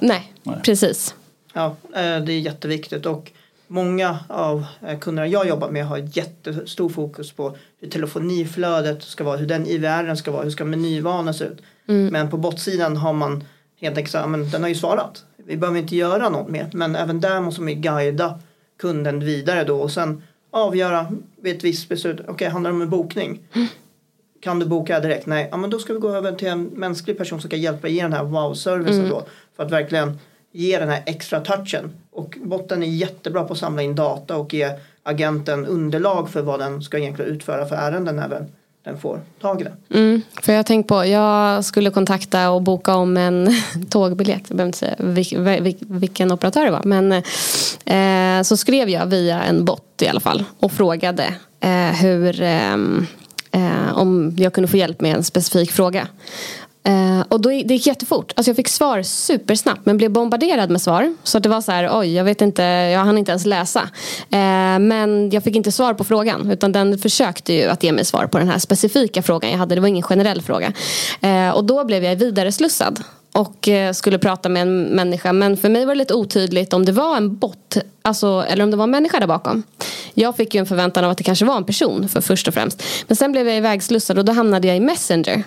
Nej, 0.00 0.32
Nej. 0.42 0.56
precis. 0.62 1.14
Ja, 1.52 1.76
eh, 1.94 2.24
det 2.24 2.32
är 2.32 2.40
jätteviktigt 2.40 3.06
och 3.06 3.32
många 3.66 4.18
av 4.28 4.66
eh, 4.86 4.98
kunderna 4.98 5.28
jag 5.28 5.48
jobbar 5.48 5.70
med 5.70 5.86
har 5.86 5.98
jättestor 6.12 6.88
fokus 6.88 7.32
på 7.32 7.56
hur 7.80 7.88
telefoniflödet 7.88 9.02
ska 9.02 9.24
vara, 9.24 9.36
hur 9.36 9.46
den 9.46 9.66
IVRen 9.66 10.16
ska 10.16 10.30
vara, 10.30 10.42
hur 10.42 10.50
ska 10.50 10.64
menyvanan 10.64 11.34
se 11.34 11.44
ut. 11.44 11.58
Men 11.86 12.30
på 12.30 12.36
botsidan 12.36 12.96
har 12.96 13.12
man 13.12 13.44
helt 13.80 13.96
enkelt 13.96 14.12
sagt, 14.12 14.22
"Ja, 14.22 14.26
men 14.26 14.50
den 14.50 14.62
har 14.62 14.68
ju 14.68 14.74
svarat. 14.74 15.24
Vi 15.36 15.56
behöver 15.56 15.78
inte 15.78 15.96
göra 15.96 16.28
något 16.28 16.48
mer, 16.48 16.70
men 16.72 16.96
även 16.96 17.20
där 17.20 17.40
måste 17.40 17.60
man 17.60 17.72
ju 17.72 17.74
guida 17.74 18.38
kunden 18.78 19.20
vidare 19.20 19.64
då 19.64 19.80
och 19.80 19.90
sen 19.90 20.22
avgöra 20.50 21.06
vid 21.40 21.56
ett 21.56 21.64
visst 21.64 21.88
beslut, 21.88 22.20
okej 22.28 22.48
handlar 22.48 22.70
det 22.70 22.74
om 22.76 22.82
en 22.82 22.90
bokning? 22.90 23.40
Kan 24.40 24.58
du 24.58 24.66
boka 24.66 25.00
direkt? 25.00 25.26
Nej, 25.26 25.48
ja, 25.50 25.56
men 25.56 25.70
då 25.70 25.78
ska 25.78 25.92
vi 25.92 25.98
gå 25.98 26.10
över 26.10 26.32
till 26.32 26.48
en 26.48 26.64
mänsklig 26.64 27.18
person 27.18 27.40
som 27.40 27.50
kan 27.50 27.60
hjälpa 27.60 27.88
ge 27.88 28.02
den 28.02 28.12
här 28.12 28.24
wow-servicen 28.24 29.08
då. 29.08 29.22
För 29.56 29.64
att 29.64 29.72
verkligen 29.72 30.18
ge 30.52 30.78
den 30.78 30.88
här 30.88 31.02
extra 31.06 31.40
touchen. 31.40 31.90
Och 32.12 32.38
botten 32.42 32.82
är 32.82 32.86
jättebra 32.86 33.44
på 33.44 33.52
att 33.52 33.58
samla 33.58 33.82
in 33.82 33.94
data 33.94 34.36
och 34.36 34.54
ge 34.54 34.70
agenten 35.02 35.66
underlag 35.66 36.30
för 36.30 36.42
vad 36.42 36.60
den 36.60 36.82
ska 36.82 36.98
egentligen 36.98 37.30
utföra 37.30 37.66
för 37.66 37.76
ärenden 37.76 38.16
väl 38.30 38.44
den 38.86 38.98
får 38.98 39.20
tag 39.40 39.60
i 39.60 39.64
den. 39.64 39.72
Mm, 39.94 40.22
för 40.42 40.52
jag 40.52 40.58
har 40.58 40.64
tänkt 40.64 40.88
på, 40.88 41.06
jag 41.06 41.64
skulle 41.64 41.90
kontakta 41.90 42.50
och 42.50 42.62
boka 42.62 42.94
om 42.94 43.16
en 43.16 43.50
tågbiljett. 43.90 44.42
Jag 44.48 44.56
behöver 44.56 44.68
inte 44.68 44.78
säga 44.78 44.94
vil, 44.98 45.60
vil, 45.62 45.76
vilken 45.80 46.32
operatör 46.32 46.64
det 46.64 46.70
var. 46.70 46.82
Men 46.84 47.12
eh, 47.84 48.42
så 48.42 48.56
skrev 48.56 48.88
jag 48.88 49.06
via 49.06 49.42
en 49.42 49.64
bot 49.64 50.02
i 50.02 50.08
alla 50.08 50.20
fall. 50.20 50.44
Och 50.60 50.72
frågade 50.72 51.34
eh, 51.60 51.70
hur, 51.70 52.42
ehm, 52.42 53.06
eh, 53.50 53.98
om 53.98 54.34
jag 54.38 54.52
kunde 54.52 54.68
få 54.68 54.76
hjälp 54.76 55.00
med 55.00 55.16
en 55.16 55.24
specifik 55.24 55.72
fråga. 55.72 56.08
Och 57.36 57.42
då, 57.42 57.48
det 57.48 57.74
gick 57.74 57.86
jättefort. 57.86 58.32
Alltså 58.36 58.50
jag 58.50 58.56
fick 58.56 58.68
svar 58.68 59.02
supersnabbt 59.02 59.86
men 59.86 59.96
blev 59.96 60.10
bombarderad 60.10 60.70
med 60.70 60.82
svar. 60.82 61.14
Så 61.22 61.36
att 61.38 61.42
det 61.42 61.48
var 61.48 61.60
så 61.60 61.72
här, 61.72 61.88
oj 61.92 62.14
jag 62.14 62.24
vet 62.24 62.42
inte, 62.42 62.62
jag 62.62 63.00
hann 63.00 63.18
inte 63.18 63.30
ens 63.30 63.46
läsa. 63.46 63.80
Eh, 64.30 64.78
men 64.78 65.30
jag 65.30 65.44
fick 65.44 65.56
inte 65.56 65.72
svar 65.72 65.94
på 65.94 66.04
frågan. 66.04 66.50
Utan 66.50 66.72
den 66.72 66.98
försökte 66.98 67.52
ju 67.52 67.64
att 67.64 67.82
ge 67.82 67.92
mig 67.92 68.04
svar 68.04 68.26
på 68.26 68.38
den 68.38 68.48
här 68.48 68.58
specifika 68.58 69.22
frågan 69.22 69.50
jag 69.50 69.58
hade. 69.58 69.74
Det 69.74 69.80
var 69.80 69.88
ingen 69.88 70.02
generell 70.02 70.42
fråga. 70.42 70.72
Eh, 71.20 71.50
och 71.50 71.64
då 71.64 71.84
blev 71.84 72.04
jag 72.04 72.16
vidare 72.16 72.52
slussad 72.52 73.04
och 73.36 73.68
eh, 73.68 73.92
skulle 73.92 74.18
prata 74.18 74.48
med 74.48 74.62
en 74.62 74.82
människa. 74.82 75.32
Men 75.32 75.56
för 75.56 75.68
mig 75.68 75.84
var 75.84 75.94
det 75.94 75.98
lite 75.98 76.14
otydligt 76.14 76.72
om 76.72 76.84
det 76.84 76.92
var 76.92 77.16
en 77.16 77.36
bot 77.36 77.76
alltså, 78.02 78.44
eller 78.48 78.64
om 78.64 78.70
det 78.70 78.76
var 78.76 78.84
en 78.84 78.90
människa 78.90 79.20
där 79.20 79.26
bakom. 79.26 79.62
Jag 80.14 80.36
fick 80.36 80.54
ju 80.54 80.58
en 80.58 80.66
förväntan 80.66 81.04
av 81.04 81.10
att 81.10 81.18
det 81.18 81.24
kanske 81.24 81.44
var 81.44 81.56
en 81.56 81.64
person 81.64 82.08
för 82.08 82.20
först 82.20 82.48
och 82.48 82.54
främst. 82.54 82.82
Men 83.06 83.16
sen 83.16 83.32
blev 83.32 83.48
jag 83.48 83.56
ivägslussad 83.56 84.18
och 84.18 84.24
då 84.24 84.32
hamnade 84.32 84.68
jag 84.68 84.76
i 84.76 84.80
Messenger. 84.80 85.42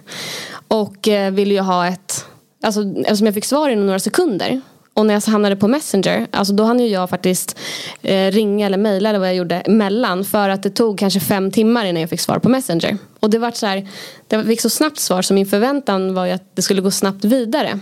Och 0.67 1.08
eh, 1.08 1.31
ville 1.31 1.53
ju 1.53 1.60
ha 1.60 1.88
ett, 1.88 2.25
alltså, 2.63 2.81
eftersom 2.81 3.25
jag 3.25 3.34
fick 3.34 3.46
svar 3.46 3.69
inom 3.69 3.86
några 3.86 4.00
sekunder 4.00 4.62
och 5.00 5.06
när 5.06 5.13
jag 5.13 5.22
hamnade 5.22 5.56
på 5.56 5.68
Messenger, 5.68 6.27
alltså 6.32 6.53
då 6.53 6.63
hann 6.63 6.79
ju 6.79 6.88
jag 6.88 7.10
faktiskt 7.10 7.58
eh, 8.01 8.32
ringa 8.32 8.65
eller 8.65 8.77
mejla 8.77 9.10
eller 9.10 9.20
vad 9.20 9.27
jag 9.27 9.36
gjorde 9.36 9.56
emellan. 9.56 10.25
För 10.25 10.50
att 10.50 10.63
det 10.63 10.70
tog 10.70 11.00
kanske 11.00 11.20
fem 11.20 11.51
timmar 11.51 11.86
innan 11.86 12.01
jag 12.01 12.10
fick 12.10 12.20
svar 12.22 12.39
på 12.39 12.50
Messenger. 12.50 12.98
Och 13.20 13.29
det 13.29 13.39
var 13.39 13.51
så 13.51 13.65
här, 13.65 13.88
det 14.27 14.44
fick 14.44 14.62
så 14.62 14.70
snabbt 14.70 15.00
svar 15.00 15.22
så 15.22 15.34
min 15.34 15.46
förväntan 15.46 16.13
var 16.13 16.25
ju 16.25 16.32
att 16.32 16.44
det 16.56 16.62
skulle 16.62 16.82
gå 16.82 16.91
snabbt 16.91 17.25
vidare. 17.25 17.79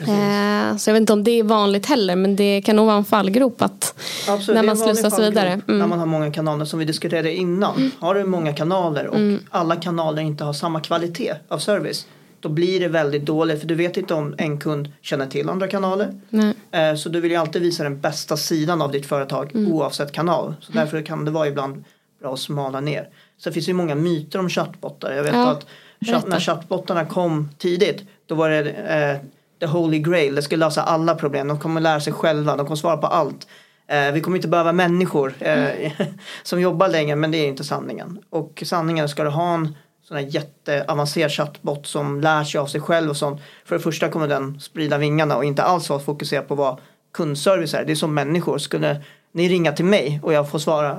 Eh, 0.00 0.76
så 0.76 0.90
jag 0.90 0.94
vet 0.94 1.00
inte 1.00 1.12
om 1.12 1.24
det 1.24 1.30
är 1.30 1.42
vanligt 1.44 1.86
heller 1.86 2.16
men 2.16 2.36
det 2.36 2.62
kan 2.64 2.76
nog 2.76 2.86
vara 2.86 2.96
en 2.96 3.04
fallgrop 3.04 3.62
att 3.62 3.94
Absolut, 4.28 4.54
när 4.56 4.62
man 4.62 4.76
slussas 4.76 5.18
vidare. 5.18 5.60
När 5.66 5.74
Mm. 5.74 5.88
man 5.90 5.98
har 5.98 6.06
många 6.06 6.32
kanaler 6.32 6.64
som 6.64 6.78
vi 6.78 6.84
diskuterade 6.84 7.34
innan. 7.34 7.90
Har 7.98 8.14
du 8.14 8.24
många 8.24 8.52
kanaler 8.54 9.06
och 9.06 9.16
Mm. 9.16 9.40
alla 9.50 9.76
kanaler 9.76 10.22
inte 10.22 10.44
har 10.44 10.52
samma 10.52 10.80
kvalitet 10.80 11.34
av 11.48 11.58
service. 11.58 12.06
Då 12.42 12.48
blir 12.48 12.80
det 12.80 12.88
väldigt 12.88 13.24
dåligt 13.24 13.60
för 13.60 13.66
du 13.68 13.74
vet 13.74 13.96
inte 13.96 14.14
om 14.14 14.34
en 14.38 14.58
kund 14.58 14.92
känner 15.02 15.26
till 15.26 15.48
andra 15.48 15.68
kanaler. 15.68 16.20
Nej. 16.28 16.54
Eh, 16.70 16.94
Så 16.94 17.08
du 17.08 17.20
vill 17.20 17.30
ju 17.30 17.36
alltid 17.36 17.62
visa 17.62 17.82
den 17.82 18.00
bästa 18.00 18.36
sidan 18.36 18.82
av 18.82 18.92
ditt 18.92 19.06
företag 19.06 19.54
Mm. 19.54 19.72
oavsett 19.72 20.12
kanal. 20.12 20.54
Så 20.60 20.72
därför 20.72 21.02
kan 21.02 21.24
det 21.24 21.30
vara 21.30 21.48
ibland 21.48 21.84
bra 22.20 22.32
att 22.32 22.40
smala 22.40 22.80
ner. 22.80 23.08
Finns 23.44 23.54
det 23.54 23.60
ju 23.70 23.74
många 23.74 23.94
myter 23.94 24.38
om 24.38 24.48
chattbottar. 24.48 25.12
Jag 25.12 25.22
vet 25.22 25.32
Ja, 25.34 25.50
att 25.50 25.66
chatt, 26.06 26.26
när 26.28 26.40
chattbottarna 26.40 27.04
kom 27.04 27.48
tidigt 27.58 28.02
då 28.26 28.34
var 28.34 28.50
det 28.50 28.70
eh, 28.70 29.16
the 29.60 29.66
holy 29.66 29.98
grail. 29.98 30.34
Det 30.34 30.42
skulle 30.42 30.64
lösa 30.66 30.82
alla 30.82 31.14
problem. 31.14 31.48
De 31.48 31.58
kommer 31.58 31.80
lära 31.80 32.00
sig 32.00 32.12
själva. 32.12 32.56
De 32.56 32.66
kommer 32.66 32.76
svara 32.76 32.96
på 32.96 33.06
allt. 33.06 33.46
Eh, 33.86 34.12
vi 34.12 34.20
kommer 34.20 34.36
inte 34.36 34.48
behöva 34.48 34.72
människor 34.72 35.34
eh, 35.40 35.92
som 36.42 36.60
jobbar 36.60 36.88
längre 36.88 37.16
men 37.16 37.30
det 37.30 37.38
är 37.38 37.46
inte 37.48 37.64
sanningen. 37.64 38.18
Och 38.30 38.62
sanningen 38.66 39.08
ska 39.08 39.24
du 39.24 39.30
ha 39.30 39.54
en 39.54 39.74
sån 40.12 40.24
här 40.24 40.34
jätteavancerad 40.34 41.30
chattbot 41.30 41.86
som 41.86 42.20
lär 42.20 42.44
sig 42.44 42.58
av 42.58 42.66
sig 42.66 42.80
själv 42.80 43.10
och 43.10 43.16
sånt. 43.16 43.40
För 43.64 43.76
det 43.76 43.82
första 43.82 44.08
kommer 44.08 44.28
den 44.28 44.60
sprida 44.60 44.98
vingarna 44.98 45.36
och 45.36 45.44
inte 45.44 45.62
alls 45.62 45.90
vara 45.90 46.00
fokuserad 46.00 46.48
på 46.48 46.54
vad 46.54 46.80
kundservice 47.12 47.74
är. 47.74 47.84
Det 47.84 47.92
är 47.92 47.96
som 47.96 48.14
människor. 48.14 48.58
Skulle 48.58 49.02
ni 49.32 49.48
ringa 49.48 49.72
till 49.72 49.84
mig 49.84 50.20
och 50.22 50.32
jag 50.32 50.50
får 50.50 50.58
svara 50.58 50.98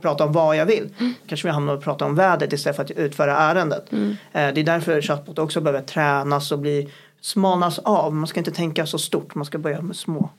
prata 0.00 0.24
om 0.24 0.32
vad 0.32 0.56
jag 0.56 0.66
vill. 0.66 0.94
Kanske 1.26 1.48
vi 1.48 1.52
hamnar 1.52 1.74
och 1.74 1.82
prata 1.82 2.04
om 2.04 2.14
vädret 2.14 2.52
istället 2.52 2.76
för 2.76 2.84
att 2.84 2.90
utföra 2.90 3.36
ärendet. 3.36 3.92
Eh, 3.92 4.08
det 4.32 4.60
är 4.60 4.64
därför 4.64 5.02
chatbot 5.02 5.38
också 5.38 5.60
behöver 5.60 5.82
tränas 5.82 6.52
och 6.52 6.58
bli 6.58 6.92
smalnas 7.20 7.78
av. 7.78 8.14
Man 8.14 8.26
ska 8.26 8.40
inte 8.40 8.52
tänka 8.52 8.86
så 8.86 8.98
stort. 8.98 9.34
Man 9.34 9.44
ska 9.44 9.58
börja 9.58 9.80
med 9.82 9.96
små 9.96 10.30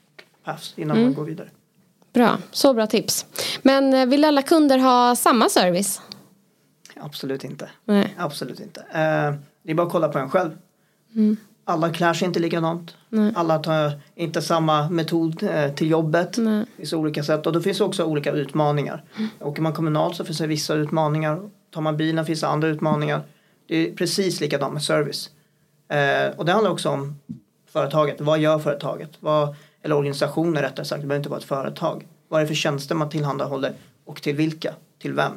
pass 0.45 0.73
innan 0.75 1.01
man 1.03 1.13
går 1.13 1.23
vidare. 1.23 1.47
Bra, 2.13 2.37
så 2.51 2.73
bra 2.73 2.87
tips. 2.87 3.25
Men 3.61 3.93
eh, 3.93 4.05
vill 4.05 4.25
alla 4.25 4.41
kunder 4.41 4.77
ha 4.77 5.15
samma 5.15 5.49
service? 5.49 6.01
Absolut 7.03 7.43
inte. 7.43 7.69
Nej. 7.85 8.15
Absolut 8.17 8.59
inte. 8.59 8.79
Eh, 8.79 9.33
det 9.63 9.71
är 9.71 9.73
bara 9.73 9.87
att 9.87 9.93
kolla 9.93 10.09
på 10.09 10.19
en 10.19 10.29
själv. 10.29 10.51
Alla 11.65 11.89
klär 11.89 12.13
sig 12.13 12.25
inte 12.25 12.39
likadant. 12.39 12.95
Alla 13.35 13.59
tar 13.59 13.91
inte 14.15 14.41
samma 14.41 14.89
metod 14.89 15.43
eh, 15.43 15.73
till 15.73 15.89
jobbet. 15.89 16.37
Nej. 16.37 16.59
Det 16.59 16.77
finns 16.77 16.93
olika 16.93 17.23
sätt 17.23 17.47
och 17.47 17.53
då 17.53 17.61
finns 17.61 17.81
också 17.81 18.03
olika 18.05 18.31
utmaningar. 18.31 19.03
Åker 19.39 19.61
man 19.61 19.73
kommunalt 19.73 20.15
så 20.15 20.25
finns 20.25 20.37
det 20.37 20.47
vissa 20.47 20.73
utmaningar. 20.73 21.49
Tar 21.71 21.81
man 21.81 21.97
bilen 21.97 22.25
finns 22.25 22.41
det 22.41 22.47
andra 22.47 22.67
utmaningar. 22.67 23.21
Det 23.67 23.89
är 23.89 23.95
precis 23.95 24.41
likadant 24.41 24.73
med 24.73 24.83
service. 24.83 25.29
Eh, 25.87 26.37
och 26.37 26.45
det 26.45 26.51
handlar 26.51 26.71
också 26.71 26.89
om 26.89 27.19
företaget. 27.71 28.21
Vad 28.21 28.39
gör 28.39 28.59
företaget? 28.59 29.11
Vad, 29.19 29.55
eller 29.81 29.95
organisationen 29.95 30.63
rättare 30.63 30.85
sagt. 30.85 31.01
Det 31.01 31.07
behöver 31.07 31.19
inte 31.19 31.29
vara 31.29 31.39
ett 31.39 31.45
företag. 31.45 32.07
Vad 32.27 32.39
är 32.39 32.43
det 32.43 32.47
för 32.47 32.55
tjänster 32.55 32.95
man 32.95 33.09
tillhandahåller 33.09 33.73
och 34.05 34.21
till 34.21 34.35
vilka? 34.35 34.73
Till 35.01 35.13
vem? 35.13 35.31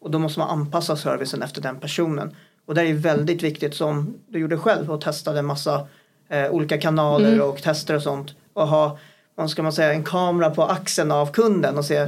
Och 0.00 0.10
då 0.10 0.18
måste 0.18 0.40
man 0.40 0.48
anpassa 0.48 0.96
servicen 0.96 1.42
efter 1.42 1.60
den 1.60 1.80
personen. 1.80 2.36
Och 2.66 2.74
det 2.74 2.82
är 2.82 2.94
väldigt 2.94 3.42
viktigt 3.42 3.74
som 3.74 4.14
du 4.28 4.38
gjorde 4.38 4.58
själv 4.58 4.90
och 4.90 5.00
testade 5.00 5.38
en 5.38 5.46
massa 5.46 5.86
eh, 6.28 6.50
olika 6.50 6.78
kanaler 6.78 7.40
och 7.40 7.62
tester 7.62 7.94
och 7.94 8.02
sånt. 8.02 8.34
Och 8.52 8.68
ha, 8.68 8.98
vad 9.34 9.50
ska 9.50 9.62
man 9.62 9.72
säga, 9.72 9.92
en 9.92 10.04
kamera 10.04 10.50
på 10.50 10.64
axeln 10.64 11.10
av 11.10 11.32
kunden 11.32 11.78
och 11.78 11.84
se 11.84 12.06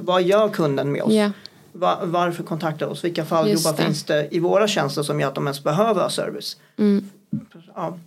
vad 0.00 0.22
gör 0.22 0.48
kunden 0.48 0.92
med 0.92 1.02
oss? 1.02 1.12
Ja. 1.12 1.30
Va, 1.72 1.98
varför 2.02 2.42
kontaktar 2.42 2.86
oss? 2.86 3.04
Vilka 3.04 3.24
fallgropar 3.24 3.72
finns 3.72 4.04
det 4.04 4.28
i 4.30 4.38
våra 4.38 4.68
tjänster 4.68 5.02
som 5.02 5.20
gör 5.20 5.28
att 5.28 5.34
de 5.34 5.46
ens 5.46 5.64
behöver 5.64 6.08
service? 6.08 6.56
Ja, 7.74 7.98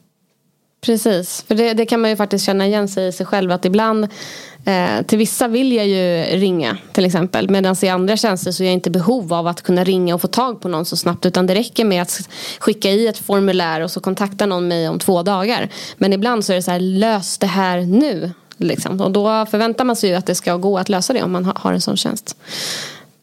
Precis, 0.85 1.45
för 1.47 1.55
det, 1.55 1.73
det 1.73 1.85
kan 1.85 2.01
man 2.01 2.09
ju 2.09 2.15
faktiskt 2.15 2.45
känna 2.45 2.67
igen 2.67 2.87
sig 2.87 3.07
i 3.07 3.11
sig 3.11 3.25
själv 3.25 3.51
att 3.51 3.65
ibland 3.65 4.07
eh, 4.65 5.01
till 5.05 5.17
vissa 5.17 5.47
vill 5.47 5.73
jag 5.73 5.87
ju 5.87 6.23
ringa 6.39 6.77
till 6.91 7.05
exempel 7.05 7.49
medan 7.49 7.75
i 7.81 7.87
andra 7.89 8.17
tjänster 8.17 8.51
så 8.51 8.63
är 8.63 8.67
jag 8.67 8.73
inte 8.73 8.89
behov 8.89 9.33
av 9.33 9.47
att 9.47 9.61
kunna 9.61 9.83
ringa 9.83 10.15
och 10.15 10.21
få 10.21 10.27
tag 10.27 10.61
på 10.61 10.67
någon 10.67 10.85
så 10.85 10.97
snabbt 10.97 11.25
utan 11.25 11.47
det 11.47 11.55
räcker 11.55 11.85
med 11.85 12.01
att 12.01 12.29
skicka 12.59 12.89
i 12.89 13.07
ett 13.07 13.17
formulär 13.17 13.81
och 13.81 13.91
så 13.91 13.99
kontaktar 13.99 14.47
någon 14.47 14.67
mig 14.67 14.89
om 14.89 14.99
två 14.99 15.23
dagar. 15.23 15.69
Men 15.97 16.13
ibland 16.13 16.45
så 16.45 16.51
är 16.51 16.55
det 16.55 16.63
så 16.63 16.71
här 16.71 16.79
lös 16.79 17.37
det 17.37 17.47
här 17.47 17.81
nu. 17.81 18.31
Liksom. 18.57 19.01
Och 19.01 19.11
då 19.11 19.45
förväntar 19.45 19.85
man 19.85 19.95
sig 19.95 20.09
ju 20.09 20.15
att 20.15 20.25
det 20.25 20.35
ska 20.35 20.55
gå 20.55 20.77
att 20.77 20.89
lösa 20.89 21.13
det 21.13 21.23
om 21.23 21.31
man 21.31 21.45
ha- 21.45 21.53
har 21.55 21.73
en 21.73 21.81
sån 21.81 21.97
tjänst. 21.97 22.37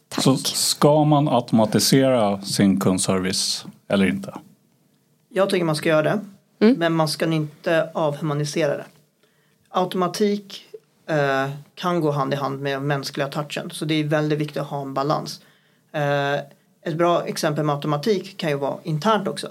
Tack. 0.09 0.23
Så 0.23 0.37
ska 0.37 1.03
man 1.03 1.27
automatisera 1.27 2.41
sin 2.41 2.79
kundservice 2.79 3.65
eller 3.89 4.05
inte? 4.05 4.33
Jag 5.33 5.49
tycker 5.49 5.65
man 5.65 5.75
ska 5.75 5.89
göra 5.89 6.01
det. 6.01 6.19
Mm. 6.63 6.75
Men 6.79 6.93
man 6.93 7.07
ska 7.07 7.25
inte 7.25 7.89
avhumanisera 7.93 8.77
det. 8.77 8.85
Automatik 9.69 10.65
eh, 11.07 11.49
kan 11.75 12.01
gå 12.01 12.11
hand 12.11 12.33
i 12.33 12.37
hand 12.37 12.61
med 12.61 12.81
mänskliga 12.81 13.27
touchen. 13.27 13.71
Så 13.71 13.85
det 13.85 13.93
är 13.93 14.03
väldigt 14.03 14.39
viktigt 14.39 14.61
att 14.61 14.67
ha 14.67 14.81
en 14.81 14.93
balans. 14.93 15.41
Eh, 15.91 16.33
ett 16.81 16.95
bra 16.95 17.25
exempel 17.25 17.63
med 17.63 17.75
automatik 17.75 18.37
kan 18.37 18.49
ju 18.49 18.55
vara 18.55 18.77
internt 18.83 19.27
också. 19.27 19.47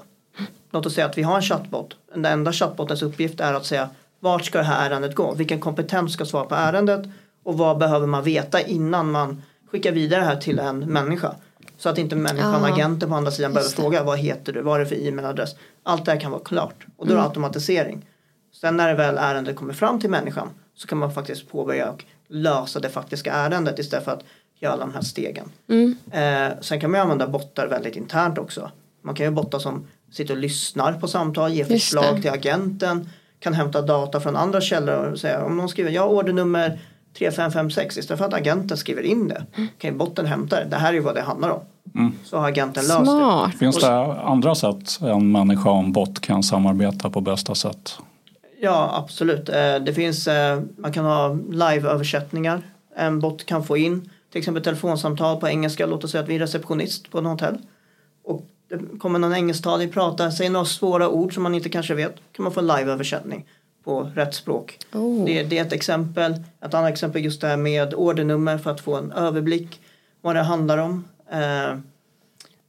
Låt 0.70 0.86
oss 0.86 0.94
säga 0.94 1.06
att 1.06 1.18
vi 1.18 1.22
har 1.22 1.36
en 1.36 1.42
chatbot. 1.42 1.96
Den 2.14 2.24
enda 2.24 2.52
chatbotens 2.52 3.02
uppgift 3.02 3.40
är 3.40 3.54
att 3.54 3.66
säga 3.66 3.88
vart 4.20 4.44
ska 4.44 4.58
det 4.58 4.64
här 4.64 4.90
ärendet 4.90 5.14
gå? 5.14 5.34
Vilken 5.34 5.60
kompetens 5.60 6.12
ska 6.12 6.24
svara 6.24 6.44
på 6.44 6.54
ärendet? 6.54 7.06
Och 7.42 7.58
vad 7.58 7.78
behöver 7.78 8.06
man 8.06 8.24
veta 8.24 8.60
innan 8.60 9.10
man 9.10 9.42
skickar 9.70 9.92
vidare 9.92 10.20
det 10.20 10.26
här 10.26 10.36
till 10.36 10.58
en 10.58 10.78
människa? 10.78 11.34
Så 11.82 11.88
att 11.88 11.98
inte 11.98 12.16
människan, 12.16 12.62
Ja. 12.62 12.72
agenten 12.72 13.08
på 13.08 13.14
andra 13.14 13.30
sidan 13.30 13.52
behöver 13.52 13.70
fråga 13.70 14.02
vad 14.04 14.18
heter 14.18 14.52
du, 14.52 14.62
vad 14.62 14.74
är 14.80 14.84
det 14.84 14.86
för 14.86 15.06
e-mailadress? 15.08 15.50
Allt 15.82 16.04
det 16.04 16.12
här 16.12 16.20
kan 16.20 16.30
vara 16.30 16.42
klart 16.44 16.86
och 16.96 17.06
då 17.06 17.12
är 17.12 17.16
Mm. 17.16 17.22
det 17.22 17.28
automatisering. 17.28 18.06
Sen 18.60 18.76
när 18.76 18.88
det 18.88 18.94
väl 18.94 19.18
ärendet 19.18 19.56
kommer 19.56 19.72
fram 19.74 20.00
till 20.00 20.10
människan 20.10 20.48
så 20.74 20.86
kan 20.88 20.98
man 20.98 21.12
faktiskt 21.14 21.48
påbörja 21.48 21.90
och 21.90 22.04
lösa 22.28 22.80
det 22.80 22.88
faktiska 22.88 23.32
ärendet 23.32 23.78
istället 23.78 24.04
för 24.04 24.12
att 24.12 24.24
göra 24.60 24.72
alla 24.72 24.84
de 24.86 24.94
här 24.94 25.00
stegen. 25.02 25.44
Mm. 25.68 25.96
Eh, 26.10 26.58
sen 26.60 26.80
kan 26.80 26.90
man 26.90 27.00
använda 27.00 27.28
bottar 27.28 27.66
väldigt 27.66 27.96
internt 27.96 28.38
också. 28.38 28.70
Man 29.04 29.14
kan 29.14 29.26
ju 29.26 29.30
ha 29.32 29.42
bottar 29.42 29.58
som 29.58 29.86
sitter 30.12 30.34
och 30.34 30.40
lyssnar 30.40 30.92
på 30.92 31.08
samtal, 31.08 31.52
ger 31.52 31.64
förslag 31.64 32.22
till 32.22 32.30
agenten, 32.30 33.08
kan 33.38 33.54
hämta 33.54 33.82
data 33.82 34.20
från 34.20 34.36
andra 34.36 34.60
källor 34.60 35.04
och 35.06 35.18
säga 35.18 35.44
om 35.44 35.56
någon 35.56 35.68
skriver 35.68 35.90
jag 35.90 36.02
har 36.02 36.08
ordernummer 36.08 36.78
3556 37.18 37.98
istället 37.98 38.18
för 38.18 38.26
att 38.26 38.34
agenten 38.34 38.76
skriver 38.76 39.02
in 39.02 39.28
det 39.28 39.44
kan 39.78 39.90
ju 39.90 39.96
botten 39.96 40.26
hämta 40.26 40.56
det. 40.56 40.64
Det 40.70 40.76
här 40.76 40.88
är 40.88 40.92
ju 40.92 41.00
vad 41.00 41.14
det 41.14 41.22
handlar 41.22 41.50
om. 41.50 41.60
Så 42.24 42.36
har 42.38 42.48
agenten 42.48 42.82
löst 42.84 42.98
det. 42.98 43.04
Smart. 43.04 43.54
Finns 43.54 43.80
det 43.80 44.20
andra 44.22 44.54
sätt 44.54 44.98
en 45.02 45.32
människa 45.32 45.70
och 45.70 45.78
en 45.78 45.92
bot 45.92 46.20
kan 46.20 46.42
samarbeta 46.42 47.10
på 47.10 47.20
bästa 47.20 47.54
sätt? 47.54 47.98
Ja, 48.60 48.90
absolut. 49.04 49.48
Eh, 49.48 49.74
Det 49.80 49.94
finns, 49.94 50.28
eh, 50.28 50.60
man 50.76 50.92
kan 50.92 51.04
ha 51.04 51.36
live-översättningar. 51.50 52.62
En 52.96 53.20
bot 53.20 53.46
kan 53.46 53.64
få 53.64 53.76
in 53.76 54.10
till 54.32 54.38
exempel 54.38 54.62
telefonsamtal 54.62 55.40
på 55.40 55.48
engelska. 55.48 55.86
Låt 55.86 56.04
oss 56.04 56.10
säga 56.10 56.22
att 56.22 56.28
vi 56.28 56.34
är 56.34 56.38
receptionist 56.38 57.10
på 57.10 57.18
en 57.18 57.26
hotell. 57.26 57.58
Och 58.24 58.46
det 58.68 58.98
kommer 58.98 59.18
någon 59.18 59.34
engelsktalig 59.34 59.92
prata, 59.92 60.30
säger 60.30 60.50
några 60.50 60.66
svåra 60.66 61.08
ord 61.08 61.34
som 61.34 61.42
man 61.42 61.54
inte 61.54 61.68
kanske 61.68 61.94
vet. 61.94 62.14
kan 62.32 62.42
man 62.42 62.52
få 62.52 62.60
live-översättning 62.60 63.44
på 63.84 64.10
rätt 64.14 64.34
språk. 64.34 64.78
Oh. 64.94 65.24
Det, 65.24 65.42
det 65.42 65.58
är 65.58 65.62
ett 65.62 65.72
exempel. 65.72 66.34
Ett 66.60 66.74
annat 66.74 66.92
exempel 66.92 67.24
just 67.24 67.40
det 67.40 67.46
här 67.46 67.56
med 67.56 67.94
ordernummer 67.94 68.58
för 68.58 68.70
att 68.70 68.80
få 68.80 68.96
en 68.96 69.12
överblick 69.12 69.80
vad 70.20 70.36
det 70.36 70.42
handlar 70.42 70.78
om. 70.78 71.04
Eh, 71.32 71.78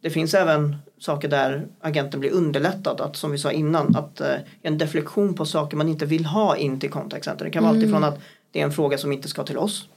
det 0.01 0.09
finns 0.09 0.33
även 0.33 0.75
saker 0.99 1.27
där 1.27 1.67
agenten 1.81 2.19
blir 2.19 2.31
underlättad. 2.31 3.01
Att, 3.01 3.15
som 3.15 3.31
vi 3.31 3.37
sa 3.37 3.51
innan, 3.51 3.95
att 3.95 4.21
eh, 4.21 4.35
en 4.61 4.77
deflektion 4.77 5.33
på 5.33 5.45
saker 5.45 5.77
man 5.77 5.89
inte 5.89 6.05
vill 6.05 6.25
ha 6.25 6.57
in 6.57 6.79
till 6.79 6.89
contact 6.89 7.25
center. 7.25 7.45
Det 7.45 7.51
kan 7.51 7.63
vara 7.63 7.73
alltifrån 7.73 8.03
att 8.03 8.19
det 8.51 8.59
är 8.59 8.63
en 8.63 8.71
fråga 8.71 8.97
som 8.97 9.11
inte 9.11 9.27
ska 9.27 9.43
till 9.43 9.57
oss. 9.57 9.87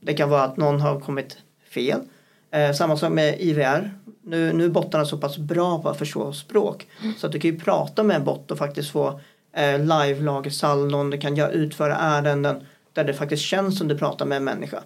Det 0.00 0.14
kan 0.14 0.30
vara 0.30 0.42
att 0.42 0.56
någon 0.56 0.80
har 0.80 1.00
kommit 1.00 1.38
fel. 1.74 2.00
Eh, 2.50 2.72
samma 2.72 2.96
sak 2.96 3.12
med 3.12 3.40
IVR. 3.40 3.94
Nu, 4.22 4.52
nu 4.52 4.64
är 4.64 4.68
bottarna 4.68 5.04
så 5.04 5.18
pass 5.18 5.38
bra 5.38 5.82
på 5.82 5.88
att 5.88 5.98
förstå 5.98 6.32
språk. 6.32 6.86
Så 7.18 7.26
att 7.26 7.32
du 7.32 7.40
kan 7.40 7.50
ju 7.50 7.58
prata 7.58 8.02
med 8.02 8.16
en 8.16 8.24
bot 8.24 8.50
och 8.50 8.58
faktiskt 8.58 8.90
få 8.90 9.20
eh, 9.52 9.78
live-lagersaldon. 9.78 11.10
Du 11.10 11.18
kan 11.18 11.36
göra, 11.36 11.50
utföra 11.50 11.96
ärenden 11.96 12.66
där 12.92 13.04
det 13.04 13.14
faktiskt 13.14 13.42
känns 13.42 13.78
som 13.78 13.88
du 13.88 13.98
pratar 13.98 14.26
med 14.26 14.36
en 14.36 14.44
människa. 14.44 14.82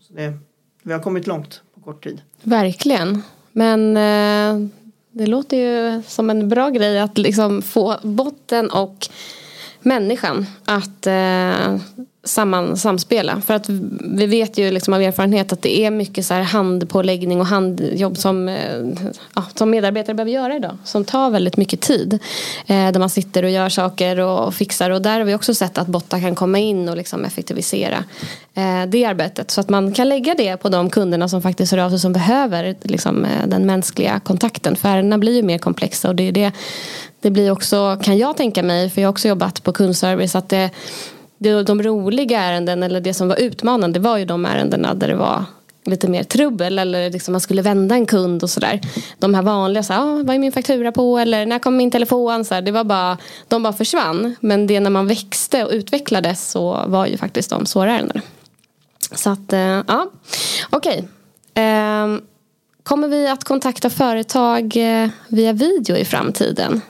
Så 0.00 0.12
det, 0.12 0.38
vi 0.82 0.92
har 0.92 1.00
kommit 1.00 1.26
långt 1.26 1.62
kort 1.92 2.04
tid. 2.04 2.20
Verkligen. 2.42 3.22
Men 3.52 3.96
eh, 3.96 4.68
Det 5.12 5.26
låter 5.26 5.56
ju 5.56 6.02
som 6.02 6.30
en 6.30 6.48
bra 6.48 6.70
grej 6.70 6.98
att 7.00 7.18
liksom 7.18 7.62
få 7.62 7.96
botten 8.02 8.70
och 8.70 9.08
människan 9.82 10.46
att 10.64 11.06
eh, 11.06 11.76
samman, 12.24 12.76
samspela. 12.76 13.40
För 13.40 13.54
att 13.54 13.68
vi 14.00 14.26
vet 14.26 14.58
ju 14.58 14.70
liksom 14.70 14.94
av 14.94 15.02
erfarenhet 15.02 15.52
att 15.52 15.62
det 15.62 15.84
är 15.84 15.90
mycket 15.90 16.26
så 16.26 16.34
här 16.34 16.42
handpåläggning 16.42 17.40
och 17.40 17.46
handjobb 17.46 18.16
som, 18.18 18.48
eh, 18.48 18.56
ja, 19.34 19.44
som 19.54 19.70
medarbetare 19.70 20.14
behöver 20.14 20.32
göra 20.32 20.56
idag. 20.56 20.78
Som 20.84 21.04
tar 21.04 21.30
väldigt 21.30 21.56
mycket 21.56 21.80
tid. 21.80 22.18
Eh, 22.66 22.92
där 22.92 22.98
man 22.98 23.10
sitter 23.10 23.42
och 23.42 23.50
gör 23.50 23.68
saker 23.68 24.20
och 24.20 24.54
fixar. 24.54 24.90
Och 24.90 25.02
där 25.02 25.18
har 25.18 25.24
vi 25.24 25.34
också 25.34 25.54
sett 25.54 25.78
att 25.78 25.86
Botta 25.86 26.20
kan 26.20 26.34
komma 26.34 26.58
in 26.58 26.88
och 26.88 26.96
liksom 26.96 27.24
effektivisera 27.24 28.04
eh, 28.54 28.86
det 28.88 29.04
arbetet. 29.04 29.50
Så 29.50 29.60
att 29.60 29.68
man 29.68 29.92
kan 29.92 30.08
lägga 30.08 30.34
det 30.34 30.56
på 30.56 30.68
de 30.68 30.90
kunderna 30.90 31.28
som 31.28 31.42
faktiskt 31.42 31.72
hör 31.72 31.78
av 31.78 31.90
sig 31.90 31.98
som 31.98 32.12
behöver 32.12 32.76
liksom, 32.82 33.24
eh, 33.24 33.46
den 33.46 33.66
mänskliga 33.66 34.20
kontakten. 34.20 34.76
För 34.76 34.88
ärendena 34.88 35.18
blir 35.18 35.36
ju 35.36 35.42
mer 35.42 35.58
komplexa 35.58 36.08
och 36.08 36.16
det 36.16 36.28
är 36.28 36.32
det 36.32 36.52
det 37.20 37.30
blir 37.30 37.50
också, 37.50 37.98
kan 38.02 38.18
jag 38.18 38.36
tänka 38.36 38.62
mig, 38.62 38.90
för 38.90 39.00
jag 39.00 39.08
har 39.08 39.12
också 39.12 39.28
jobbat 39.28 39.62
på 39.62 39.72
kundservice, 39.72 40.34
att 40.34 40.48
det, 40.48 40.70
det, 41.38 41.62
de 41.62 41.82
roliga 41.82 42.40
ärenden 42.40 42.82
eller 42.82 43.00
det 43.00 43.14
som 43.14 43.28
var 43.28 43.36
utmanande 43.36 43.98
det 43.98 44.02
var 44.02 44.18
ju 44.18 44.24
de 44.24 44.46
ärendena 44.46 44.94
där 44.94 45.08
det 45.08 45.16
var 45.16 45.44
lite 45.84 46.08
mer 46.08 46.22
trubbel 46.22 46.78
eller 46.78 47.10
liksom 47.10 47.32
man 47.32 47.40
skulle 47.40 47.62
vända 47.62 47.94
en 47.94 48.06
kund 48.06 48.42
och 48.42 48.50
sådär. 48.50 48.80
De 49.18 49.34
här 49.34 49.42
vanliga, 49.42 49.82
så 49.82 49.92
här, 49.92 50.00
ah, 50.00 50.22
vad 50.22 50.34
är 50.34 50.38
min 50.38 50.52
faktura 50.52 50.92
på 50.92 51.18
eller 51.18 51.46
när 51.46 51.58
kommer 51.58 51.78
min 51.78 51.90
telefon? 51.90 52.44
Så 52.44 52.54
här, 52.54 52.62
det 52.62 52.72
var 52.72 52.84
bara, 52.84 53.18
de 53.48 53.62
bara 53.62 53.72
försvann. 53.72 54.34
Men 54.40 54.66
det 54.66 54.80
när 54.80 54.90
man 54.90 55.06
växte 55.06 55.64
och 55.64 55.70
utvecklades 55.72 56.50
så 56.50 56.84
var 56.86 57.06
ju 57.06 57.16
faktiskt 57.16 57.50
de 57.50 57.66
svåra 57.66 57.92
ärendena. 57.92 58.20
Så 59.14 59.30
att, 59.30 59.52
eh, 59.52 59.60
ja, 59.60 60.10
okej. 60.70 61.08
Okay. 61.52 61.64
Eh, 61.64 62.18
kommer 62.82 63.08
vi 63.08 63.28
att 63.28 63.44
kontakta 63.44 63.90
företag 63.90 64.76
eh, 64.76 65.08
via 65.28 65.52
video 65.52 65.96
i 65.96 66.04
framtiden? 66.04 66.80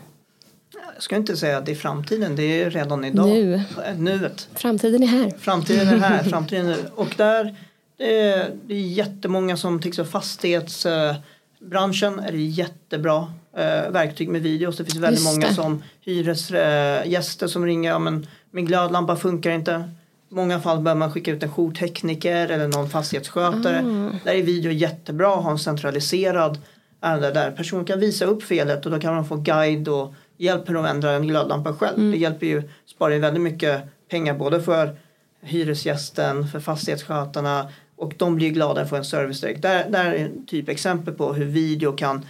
Jag 1.00 1.04
ska 1.04 1.16
inte 1.16 1.36
säga 1.36 1.58
att 1.58 1.66
det 1.66 1.72
är 1.72 1.76
framtiden, 1.76 2.36
det 2.36 2.62
är 2.62 2.70
redan 2.70 3.04
idag. 3.04 3.28
Nu. 3.28 3.62
Nuet. 3.96 4.48
Framtiden 4.54 5.02
är 5.02 5.06
här. 5.06 5.32
Framtiden 5.38 5.88
är 5.88 5.98
här, 5.98 6.22
framtiden 6.30 6.66
är 6.66 6.76
nu. 6.76 6.84
Och 6.94 7.14
där, 7.16 7.54
det 7.96 8.22
är, 8.22 8.50
det 8.66 8.74
är 8.74 8.80
jättemånga 8.80 9.56
som 9.56 9.82
tycker 9.82 10.02
att 10.02 10.10
fastighetsbranschen 10.10 12.18
är 12.18 12.32
jättebra 12.32 13.32
eh, 13.56 13.90
verktyg 13.90 14.28
med 14.28 14.42
videos. 14.42 14.76
Det 14.76 14.84
finns 14.84 14.96
väldigt 14.96 15.20
Just 15.20 15.34
många 15.34 15.46
det. 15.46 15.54
som 15.54 15.82
hyresgäster 16.00 17.46
som 17.46 17.66
ringer, 17.66 17.90
ja 17.90 17.98
men 17.98 18.26
min 18.50 18.66
glödlampa 18.66 19.16
funkar 19.16 19.50
inte. 19.50 19.90
I 20.30 20.34
många 20.34 20.60
fall 20.60 20.80
behöver 20.80 20.98
man 20.98 21.12
skicka 21.12 21.30
ut 21.30 21.42
en 21.42 21.50
jourtekniker 21.50 22.48
eller 22.48 22.68
någon 22.68 22.90
fastighetsskötare. 22.90 23.78
Ah. 23.78 24.10
Där 24.24 24.34
är 24.34 24.42
video 24.42 24.72
jättebra 24.72 25.34
att 25.34 25.44
ha 25.44 25.50
en 25.50 25.58
centraliserad 25.58 26.58
ärende 27.00 27.30
där 27.30 27.50
personen 27.50 27.84
kan 27.84 28.00
visa 28.00 28.24
upp 28.24 28.42
felet 28.42 28.86
och 28.86 28.92
då 28.92 29.00
kan 29.00 29.14
man 29.14 29.24
få 29.24 29.36
guide 29.36 29.88
och 29.88 30.14
hjälp 30.40 30.68
hur 30.68 30.74
de 30.74 30.84
ändrar 30.84 31.14
en 31.14 31.26
glödlampa 31.26 31.72
själv. 31.72 31.98
Mm. 31.98 32.10
Det 32.10 32.16
hjälper 32.16 32.46
ju, 32.46 32.62
sparar 32.86 33.14
ju 33.14 33.20
väldigt 33.20 33.42
mycket 33.42 33.82
pengar 34.10 34.34
både 34.34 34.62
för 34.62 34.96
hyresgästen, 35.42 36.48
för 36.48 36.60
fastighetsskötarna 36.60 37.68
och 37.96 38.14
de 38.16 38.36
blir 38.36 38.50
glada 38.50 38.86
för 38.86 38.96
en 38.96 39.04
service 39.04 39.40
direkt. 39.40 39.62
Där, 39.62 39.90
där 39.90 40.04
är 40.04 40.30
typ 40.46 40.68
exempel 40.68 41.14
på 41.14 41.32
hur 41.32 41.44
video 41.44 41.92
kan 41.92 42.26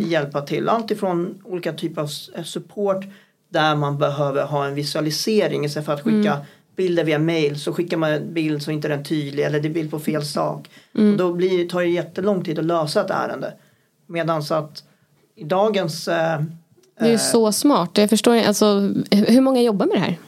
eh, 0.00 0.10
hjälpa 0.10 0.40
till. 0.40 0.68
Allt 0.68 0.90
ifrån 0.90 1.42
olika 1.44 1.72
typer 1.72 2.02
av 2.02 2.08
eh, 2.34 2.42
support 2.42 3.04
där 3.48 3.76
man 3.76 3.98
behöver 3.98 4.44
ha 4.44 4.66
en 4.66 4.74
visualisering 4.74 5.64
istället 5.64 5.86
för 5.86 5.92
att 5.92 6.02
skicka 6.02 6.32
Mm. 6.32 6.46
bilder 6.76 7.04
via 7.04 7.18
mail 7.18 7.60
så 7.60 7.72
skickar 7.72 7.96
man 7.96 8.10
en 8.10 8.34
bild 8.34 8.62
så 8.62 8.70
inte 8.70 8.88
den 8.88 9.00
är 9.00 9.04
tydlig 9.04 9.44
eller 9.44 9.60
det 9.60 9.68
är 9.68 9.72
bild 9.72 9.90
på 9.90 9.98
fel 9.98 10.24
sak. 10.24 10.70
Mm. 10.94 11.12
Och 11.12 11.18
då 11.18 11.32
blir, 11.32 11.68
tar 11.68 11.80
det 11.80 11.88
jättelång 11.88 12.44
tid 12.44 12.58
att 12.58 12.64
lösa 12.64 13.04
ett 13.04 13.10
ärende. 13.10 13.52
Medan 14.06 14.42
så 14.42 14.54
att 14.54 14.84
i 15.36 15.44
dagens 15.44 16.08
eh, 16.08 16.42
Det 16.98 17.04
är 17.04 17.08
ju 17.08 17.14
eh, 17.14 17.20
så 17.20 17.52
smart. 17.52 17.90
Jag 17.98 18.10
förstår 18.10 18.36
alltså, 18.36 18.94
hur 19.10 19.40
många 19.40 19.62
jobbar 19.62 19.86
med 19.86 19.96
det 19.96 20.00
här? 20.00 20.18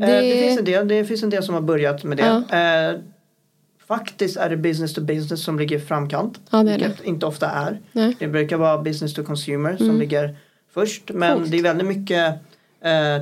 Eh, 0.00 0.22
Det... 0.22 0.46
finns 0.46 0.58
en 0.58 0.64
del, 0.64 0.88
det 0.88 1.04
finns 1.04 1.22
en 1.22 1.30
del 1.30 1.42
som 1.42 1.54
har 1.54 1.62
börjat 1.62 2.04
med 2.04 2.16
det. 2.16 2.42
Ja. 2.50 2.58
Eh, 2.58 2.98
faktiskt 3.88 4.36
är 4.36 4.50
det 4.50 4.56
business 4.56 4.94
to 4.94 5.00
business 5.00 5.44
som 5.44 5.58
ligger 5.58 5.76
i 5.76 5.80
framkant. 5.80 6.40
Ja, 6.50 6.62
det 6.62 6.72
vilket 6.72 7.04
inte 7.04 7.26
ofta 7.26 7.50
är. 7.50 7.80
Nej. 7.92 8.16
Det 8.18 8.28
brukar 8.28 8.56
vara 8.56 8.78
business 8.82 9.14
to 9.14 9.24
consumer 9.24 9.76
som 9.76 9.98
ligger 9.98 10.36
först. 10.74 11.10
Men 11.14 11.38
Coolt. 11.38 11.50
det 11.50 11.58
är 11.58 11.62
väldigt 11.62 11.86
mycket 11.86 12.34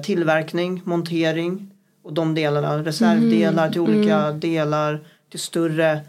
tillverkning, 0.05 0.83
montering 0.85 1.71
och 2.03 2.13
de 2.13 2.35
delarna. 2.35 2.79
Reservdelar 2.79 3.71
till 3.71 3.81
olika 3.81 4.31
delar 4.31 5.01
till 5.31 5.41
större 5.41 6.01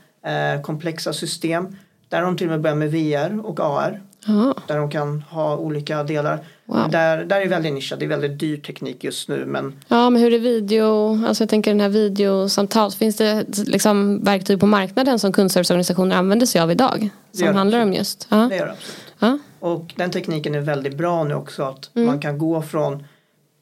komplexa 0.64 1.14
system. 1.14 1.76
Där 2.10 2.18
har 2.18 2.26
de 2.26 2.38
till 2.38 2.48
och 2.48 2.52
med 2.52 2.62
börjat 2.62 2.78
med 2.78 2.92
VR 2.92 3.46
och 3.46 3.60
AR. 3.60 4.02
Ja, 4.28 4.56
Där 4.68 4.78
de 4.78 4.90
kan 4.90 5.22
ha 5.22 5.58
olika 5.58 6.04
delar. 6.04 6.40
Wow. 6.66 6.90
Där, 6.92 7.26
där 7.26 7.42
är 7.42 7.48
väldigt 7.48 7.74
nischat. 7.74 8.00
Det 8.00 8.06
är 8.06 8.10
väldigt 8.10 8.40
dyr 8.40 8.58
teknik 8.58 9.04
just 9.04 9.30
nu. 9.30 9.46
Men 9.46 9.74
ja, 9.88 10.10
men 10.10 10.22
hur 10.22 10.34
är 10.34 10.40
video? 10.40 11.26
Alltså 11.28 11.44
jag 11.44 11.50
tänker 11.50 11.72
den 11.72 11.80
här 11.80 11.90
videosamtal. 11.90 12.92
Finns 12.92 13.16
det 13.16 13.46
liksom 13.68 14.24
verktyg 14.24 14.60
på 14.60 14.66
marknaden 14.66 15.20
som 15.20 15.34
kundserviceorganisationer 15.34 16.16
använder 16.16 16.46
sig 16.46 16.62
av 16.62 16.72
idag? 16.72 17.10
Som 17.32 17.56
handlar 17.56 17.82
om 17.82 17.94
just? 17.94 18.28
Ja. 18.30 18.38
det 18.50 18.56
gör 18.56 18.66
det 18.66 18.72
absolut. 18.72 18.98
Ja. 19.20 19.38
Och 19.60 19.94
den 19.96 20.12
tekniken 20.12 20.56
är 20.56 20.62
väldigt 20.62 20.98
bra 20.98 21.24
nu 21.24 21.34
också 21.34 21.64
att 21.64 21.90
man 21.94 22.20
kan 22.20 22.38
gå 22.38 22.62
från 22.62 23.04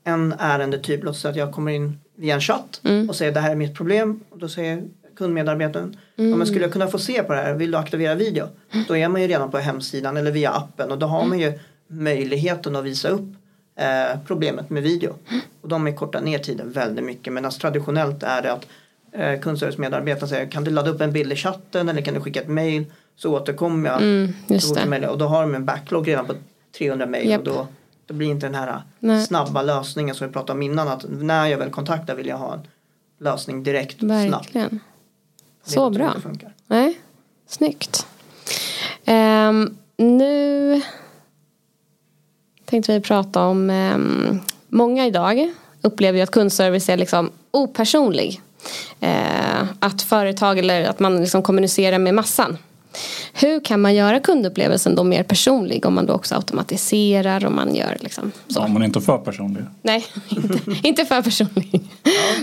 en 0.05 0.33
ärendetyp, 0.39 1.03
låt 1.03 1.17
säga 1.17 1.31
att 1.31 1.37
jag 1.37 1.51
kommer 1.51 1.71
in 1.71 1.99
via 2.15 2.35
en 2.35 2.41
chatt 2.41 2.81
och 3.09 3.15
säger 3.15 3.31
det 3.31 3.39
här 3.39 3.51
är 3.51 3.55
mitt 3.55 3.75
problem 3.75 4.19
och 4.29 4.39
då 4.39 4.49
säger 4.49 4.83
kundmedarbetaren 5.15 5.97
ja, 6.15 6.23
men 6.23 6.47
skulle 6.47 6.61
jag 6.61 6.73
kunna 6.73 6.87
få 6.87 6.99
se 6.99 7.23
på 7.23 7.33
det 7.33 7.39
här, 7.39 7.53
vill 7.53 7.71
du 7.71 7.77
aktivera 7.77 8.15
video? 8.15 8.47
Då 8.87 8.97
är 8.97 9.07
man 9.07 9.21
ju 9.21 9.27
redan 9.27 9.51
på 9.51 9.57
hemsidan 9.57 10.17
eller 10.17 10.31
via 10.31 10.51
appen 10.51 10.91
och 10.91 10.97
då 10.97 11.05
har 11.05 11.25
man 11.25 11.39
ju 11.39 11.59
möjligheten 11.87 12.75
att 12.75 12.83
visa 12.83 13.09
upp 13.09 13.35
eh, 13.75 14.19
problemet 14.27 14.69
med 14.69 14.83
video. 14.83 15.15
Och 15.61 15.69
de 15.69 15.87
är 15.87 15.91
kortar 15.91 16.21
ner 16.21 16.39
tiden 16.39 16.71
väldigt 16.71 17.05
mycket 17.05 17.33
medan 17.33 17.51
traditionellt 17.51 18.23
är 18.23 18.41
det 18.41 18.53
att 18.53 18.67
eh, 19.11 19.39
kundservicemedarbetaren 19.39 20.29
säger 20.29 20.51
kan 20.51 20.63
du 20.63 20.71
ladda 20.71 20.89
upp 20.89 21.01
en 21.01 21.11
bild 21.11 21.33
i 21.33 21.35
chatten 21.35 21.89
eller 21.89 22.01
kan 22.01 22.13
du 22.13 22.19
skicka 22.19 22.41
ett 22.41 22.47
mail 22.47 22.85
så 23.15 23.35
återkommer 23.35 23.89
jag. 23.89 24.01
Mm, 24.01 24.33
just 24.47 24.75
det. 24.75 25.07
Och 25.07 25.17
då 25.17 25.25
har 25.25 25.41
de 25.41 25.55
en 25.55 25.65
backlog 25.65 26.07
redan 26.07 26.25
på 26.25 26.33
300 26.77 27.05
mejl 27.05 27.29
Japp. 27.29 27.39
och 27.39 27.45
då, 27.45 27.67
då 28.05 28.13
blir 28.13 28.27
inte 28.27 28.45
den 28.45 28.55
här 28.55 28.81
Nej. 28.99 29.25
snabba 29.25 29.61
lösningen 29.61 30.15
som 30.15 30.27
vi 30.27 30.33
pratade 30.33 30.51
om 30.51 30.61
innan 30.61 30.87
att 30.87 31.05
när 31.09 31.47
jag 31.47 31.57
väl 31.57 31.69
kontaktar 31.69 32.15
vill 32.15 32.27
jag 32.27 32.37
ha 32.37 32.53
en 32.53 32.61
lösning 33.19 33.63
direkt 33.63 33.99
snabbt. 33.99 34.31
Verkligen. 34.31 34.67
Är 34.67 34.79
Så 35.65 35.89
bra. 35.89 36.15
Nej, 36.67 36.99
snyggt. 37.47 38.07
Ehm, 39.05 39.77
nu 39.97 40.81
tänkte 42.65 42.93
vi 42.93 42.99
prata 42.99 43.45
om 43.45 43.69
ehm, 43.69 44.39
många 44.67 45.05
idag 45.05 45.53
upplever 45.81 46.17
ju 46.17 46.23
att 46.23 46.31
kundservice 46.31 46.89
är 46.89 46.97
liksom 46.97 47.31
opersonlig. 47.51 48.41
Eh, 48.99 49.63
att 49.79 50.01
företag 50.01 50.59
eller 50.59 50.83
att 50.83 50.99
man 50.99 51.21
liksom 51.21 51.43
kommunicerar 51.43 51.99
med 51.99 52.13
massan. 52.13 52.57
Hur 53.33 53.59
kan 53.59 53.81
man 53.81 53.95
göra 53.95 54.19
kundupplevelsen 54.19 54.95
då 54.95 55.03
mer 55.03 55.23
personlig 55.23 55.85
om 55.85 55.93
man 55.93 56.05
då 56.05 56.13
också 56.13 56.35
automatiserar 56.35 57.45
och 57.45 57.51
man 57.51 57.75
gör 57.75 57.97
liksom 57.99 58.31
så? 58.47 58.61
Om 58.61 58.73
man 58.73 58.83
inte 58.83 58.99
är 58.99 59.01
för 59.01 59.17
personlig. 59.17 59.63
Nej, 59.81 60.05
inte, 60.29 60.87
inte 60.87 61.05
för 61.05 61.21
personlig. 61.21 61.81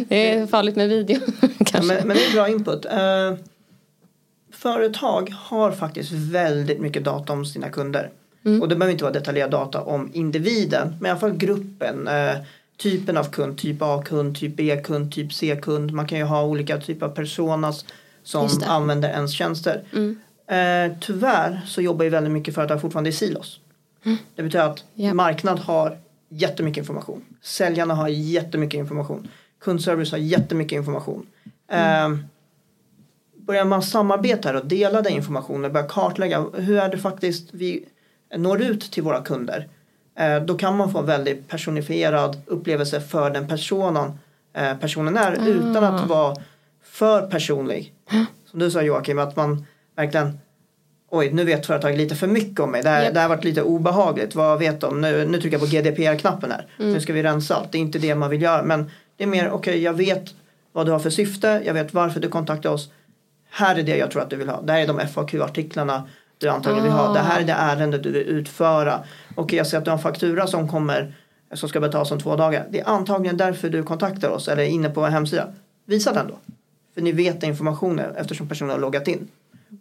Det 0.09 0.31
är 0.31 0.47
farligt 0.47 0.77
med 0.77 0.89
video 0.89 1.21
Ja, 1.41 1.49
kanske. 1.59 1.95
men, 1.95 2.09
men 2.09 2.17
det 2.17 2.27
är 2.27 2.33
bra 2.33 2.49
input. 2.49 2.85
Eh, 2.85 3.35
företag 4.53 5.35
har 5.37 5.73
faktiskt 5.73 6.13
väldigt 6.13 6.81
mycket 6.81 7.05
data 7.05 7.33
om 7.33 7.47
sina 7.47 7.69
kunder. 7.69 8.11
Mm. 8.45 8.63
Och 8.63 8.69
det 8.69 8.77
behöver 8.77 8.93
inte 8.93 9.05
vara 9.05 9.15
detaljerad 9.15 9.51
data 9.51 9.81
om 9.81 10.11
individen 10.13 10.97
men 11.01 11.07
i 11.07 11.11
alla 11.11 11.21
fall 11.21 11.37
gruppen. 11.37 12.09
Eh, 12.09 12.37
typen 12.77 13.17
av 13.17 13.25
kund, 13.25 13.59
typ 13.59 13.83
A-kund, 13.83 14.37
typ 14.37 14.57
B-kund, 14.57 15.13
typ 15.13 15.33
C-kund. 15.33 15.93
Man 15.93 16.07
kan 16.07 16.19
ju 16.19 16.25
ha 16.25 16.45
olika 16.45 16.79
typer 16.79 17.07
av 17.07 17.11
personas 17.11 17.85
som. 18.23 18.47
Mm. 18.47 18.63
använder 18.67 19.09
ens 19.09 19.33
tjänster. 19.33 19.83
Eh, 20.51 20.93
tyvärr 21.01 21.61
så 21.67 21.83
jobbar 21.83 22.05
ju 22.05 22.11
väldigt 22.11 22.33
mycket 22.33 22.55
företag 22.55 22.81
fortfarande 22.81 23.11
i 23.11 23.13
silos. 23.13 23.61
Det 24.35 24.43
betyder 24.43 24.65
att 24.65 24.85
Mm. 24.97 25.09
Ja. 25.09 25.15
marknad 25.15 25.59
har 25.59 25.99
jättemycket 26.29 26.79
information. 26.79 27.25
Säljarna 27.43 27.95
har 27.95 28.09
jättemycket 28.09 28.79
information. 28.79 29.29
Kundservice 29.61 30.11
har 30.11 30.19
jättemycket 30.19 30.77
information. 30.77 31.27
Mm. 31.69 32.13
Eh, 32.13 32.19
börjar 33.37 33.65
man 33.65 33.83
samarbeta 33.83 34.59
och 34.59 34.67
dela 34.67 35.03
den 35.03 35.13
informationen, 35.13 35.73
börja 35.73 35.87
kartlägga 35.87 36.47
hur 36.55 36.79
är 36.79 36.89
det 36.89 36.99
faktiskt 36.99 37.49
vi 37.53 37.85
når 38.37 38.63
ut 38.63 38.81
till 38.93 39.03
våra 39.03 39.21
kunder. 39.23 39.69
Eh, 40.19 40.43
då 40.43 40.55
kan 40.55 40.77
man 40.77 40.93
få 40.93 40.99
en 40.99 41.07
väldigt 41.07 41.49
personifierad 41.49 42.37
upplevelse 42.47 43.01
för 43.01 43.31
den 43.31 43.49
personen 43.49 44.19
eh, 44.53 44.77
personen 44.77 45.17
är 45.17 45.49
utan 45.49 45.85
att 45.85 46.09
vara 46.09 46.37
för 46.83 47.27
personlig. 47.27 47.93
Som 48.47 48.61
du 48.61 48.71
sa 48.71 48.83
Joakim, 48.83 49.19
att 49.19 49.37
man 49.37 49.67
verkligen 49.97 50.39
Oj, 51.13 51.33
nu 51.33 51.45
vet 51.45 51.67
företaget 51.67 51.99
lite 51.99 52.15
för 52.15 52.27
mycket 52.27 52.61
om 52.61 52.71
mig. 52.71 52.83
Det 52.83 52.89
här, 52.89 53.03
Japp. 53.03 53.15
det 53.15 53.21
här 53.21 53.29
har 53.29 53.37
varit 53.37 53.45
lite 53.45 53.63
obehagligt. 53.63 54.35
Vad 54.35 54.59
vet 54.59 54.81
de? 54.81 55.01
Nu, 55.01 55.27
nu 55.27 55.41
trycker 55.41 55.59
jag 55.59 55.71
på 55.71 55.77
GDPR-knappen 55.77 56.51
här. 56.51 56.67
Nu 56.77 57.01
ska 57.01 57.13
vi 57.13 57.23
rensa 57.23 57.55
allt. 57.55 57.73
Det 57.73 57.79
är 57.79 57.81
inte 57.81 57.99
det 57.99 58.15
man 58.15 58.31
vill 58.31 58.43
göra. 58.43 58.63
Men 58.63 58.91
det 59.17 59.25
är 59.25 59.29
mer, 59.29 59.51
okej, 59.51 59.83
jag 59.83 59.93
vet 59.93 60.25
vad 60.73 60.87
du 60.87 60.93
har 60.93 60.99
för 60.99 61.11
syfte. 61.11 61.63
Jag 61.65 61.75
vet 61.75 61.95
varför 61.95 62.21
du 62.21 62.29
kontaktar 62.29 62.71
oss. 62.71 62.91
Här 63.51 63.77
är 63.77 63.83
det 63.83 63.97
jag 63.97 64.11
tror 64.11 64.23
att 64.23 64.31
du 64.31 64.37
vill 64.37 64.49
ha. 64.49 64.61
Det 64.63 64.73
här 64.73 64.81
är 64.81 64.87
de 64.87 65.01
FAQ-artiklarna. 65.01 66.09
du 66.39 66.49
antagligen 66.49 66.85
vill 66.85 66.93
ha. 66.93 67.13
Det 67.13 67.21
här 67.21 67.41
är 67.41 67.45
det 67.45 67.53
ärende 67.53 67.99
du 67.99 68.13
vill 68.13 68.23
utföra. 68.23 69.01
Och 69.35 69.53
jag 69.53 69.67
ser 69.67 69.79
att 69.79 69.85
du 69.85 69.91
har 69.91 69.97
en 69.99 70.03
faktura 70.03 70.47
som 70.47 70.69
kommer 70.69 71.15
som 71.53 71.69
ska 71.69 71.81
betalas 71.81 72.11
om 72.11 72.21
två 72.21 72.37
dagar. 72.37 72.67
Det 72.71 72.81
är 72.81 72.89
antagligen 72.89 73.37
därför 73.37 73.69
du 73.69 73.83
kontaktar 73.83 74.29
oss 74.29 74.49
eller 74.49 74.63
är 74.63 74.67
inne 74.67 74.91
på 74.91 75.01
vår 75.01 75.09
hemsida. 75.09 75.53
Visa 75.87 76.13
den 76.13 76.29
då. 76.29 76.39
För 76.95 77.03
ni 77.03 77.13
vet 77.13 77.43
informationen 77.43 78.17
eftersom 78.17 78.49
personen 78.49 78.71
har 78.71 78.79
loggat 78.79 79.09
in. 79.09 79.29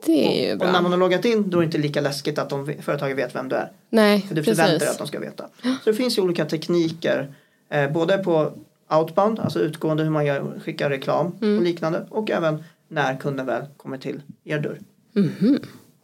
Det 0.05 0.43
är 0.43 0.47
ju 0.47 0.53
Och 0.53 0.59
när 0.59 0.71
bra. 0.71 0.81
man 0.81 0.91
har 0.91 0.99
loggat 0.99 1.25
in 1.25 1.49
då 1.49 1.57
är 1.57 1.61
det 1.61 1.65
inte 1.65 1.77
lika 1.77 2.01
läskigt 2.01 2.39
att 2.39 2.49
de, 2.49 2.73
företaget 2.81 3.17
vet 3.17 3.35
vem 3.35 3.49
du 3.49 3.55
är. 3.55 3.71
Nej, 3.89 4.21
För 4.27 4.35
du 4.35 4.43
förväntar 4.43 4.79
dig 4.79 4.87
att 4.87 4.97
de 4.97 5.07
ska 5.07 5.19
veta. 5.19 5.45
Så 5.61 5.89
det 5.89 5.93
finns 5.93 6.17
ju 6.17 6.21
olika 6.21 6.45
tekniker. 6.45 7.33
Eh, 7.69 7.91
både 7.91 8.17
på 8.17 8.51
outbound, 8.89 9.39
alltså 9.39 9.59
utgående 9.59 10.03
hur 10.03 10.09
man 10.09 10.25
gör, 10.25 10.59
skickar 10.65 10.89
reklam 10.89 11.31
Mm. 11.41 11.57
och 11.57 11.63
liknande. 11.63 12.05
Och 12.09 12.31
även 12.31 12.63
när 12.87 13.17
kunden 13.17 13.45
väl 13.45 13.63
kommer 13.77 13.97
till 13.97 14.21
er 14.43 14.59
dörr. 14.59 14.79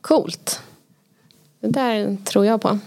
Coolt. 0.02 0.62
Det 1.60 1.68
där 1.68 2.18
tror 2.26 2.46
jag 2.46 2.62
på. 2.62 2.80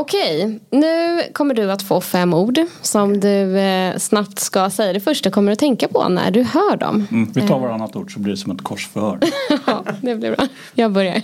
Okej, 0.00 0.60
nu 0.70 1.22
kommer 1.32 1.54
du 1.54 1.72
att 1.72 1.82
få 1.82 2.00
fem 2.00 2.34
ord 2.34 2.58
som 2.82 3.20
du 3.20 3.58
eh, 3.58 3.96
snabbt 3.96 4.38
ska 4.38 4.70
säga. 4.70 4.92
Det 4.92 5.00
första 5.00 5.30
kommer 5.30 5.50
du 5.50 5.52
att 5.52 5.58
tänka 5.58 5.88
på 5.88 6.08
när 6.08 6.30
du 6.30 6.42
hör 6.42 6.76
dem. 6.76 7.06
Mm, 7.10 7.32
vi 7.32 7.48
tar 7.48 7.58
varannat 7.58 7.96
ord 7.96 8.14
så 8.14 8.20
blir 8.20 8.30
det 8.32 8.36
som 8.36 8.52
ett 8.52 8.62
korsförhör. 8.62 9.18
Ja, 9.66 9.84
det 10.02 10.16
blir 10.16 10.36
bra. 10.36 10.46
Jag 10.74 10.92
börjar. 10.92 11.22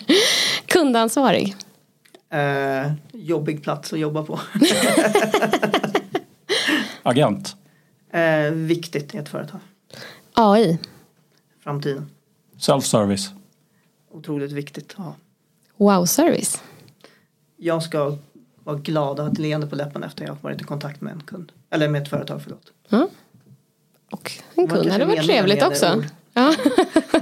Kundansvarig. 0.67 1.57
Eh, 2.31 2.93
jobbig 3.13 3.63
plats 3.63 3.93
att 3.93 3.99
jobba 3.99 4.23
på. 4.23 4.41
Agent. 7.03 7.57
eh, 8.13 8.51
viktigt 8.53 9.15
i 9.15 9.19
ett 9.19 9.29
företag. 9.29 9.61
AI. 10.33 10.79
Framtiden. 11.65 12.11
Self-service. 12.59 13.31
Otroligt 14.13 14.53
viktigt. 14.53 14.95
Ja. 14.99 15.15
Wow-service. 15.77 16.63
Jag 17.57 17.83
ska 17.83 18.17
vara 18.67 18.77
glad 18.77 19.19
och 19.19 19.25
ha 19.25 19.33
ett 19.33 19.39
leende 19.39 19.67
på 19.67 19.77
läppen 19.77 20.03
efter 20.03 20.25
jag 20.25 20.31
har 20.31 20.39
varit 20.41 20.61
i 20.61 20.65
kontakt 20.65 21.01
med 21.01 21.13
en 21.13 21.21
kund. 21.21 21.53
Eller 21.71 21.89
med 21.89 22.03
ett 22.03 22.09
företag, 22.09 22.41
förlåt. 22.43 22.73
Ja. 22.89 23.09
Och 24.11 24.33
en 24.55 24.69
kund 24.69 24.91
hade 24.91 25.05
varit 25.05 25.25
trevligt 25.25 25.63
också. 25.63 26.03
Ja. 26.33 26.55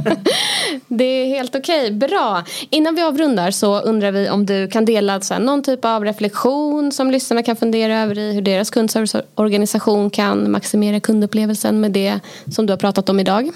det 0.89 1.05
är 1.05 1.27
helt 1.27 1.57
okej. 1.57 1.91
Bra. 1.91 2.45
Innan 2.71 2.95
vi 2.95 3.03
avrundar 3.03 3.51
så 3.51 3.81
undrar 3.81 4.13
vi 4.13 4.31
om 4.31 4.47
du 4.47 4.69
kan 4.69 4.85
dela 4.85 5.21
så 5.21 5.35
här, 5.35 5.41
någon 5.41 5.63
typ 5.63 5.85
av 5.85 6.05
reflektion 6.05 6.93
som 6.93 7.11
lyssnarna 7.11 7.43
kan 7.43 7.57
fundera 7.57 8.01
över 8.01 8.19
i 8.19 8.33
hur 8.33 8.43
deras 8.43 8.71
kundserviceorganisation 8.71 10.11
kan 10.11 10.51
maximera 10.51 11.01
kundupplevelsen 11.01 11.81
med 11.81 11.93
det 11.93 12.21
som 12.53 12.67
du 12.67 12.73
har 12.73 12.79
pratat 12.79 13.09
om 13.09 13.21
idag. 13.21 13.51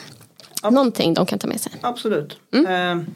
Någonting 0.63 1.15
de 1.15 1.27
kan 1.27 1.39
ta 1.39 1.47
med 1.47 1.61
sig. 1.61 1.73
Absolut. 1.81 2.37
Mm. 2.53 2.67
Eh, 2.67 3.07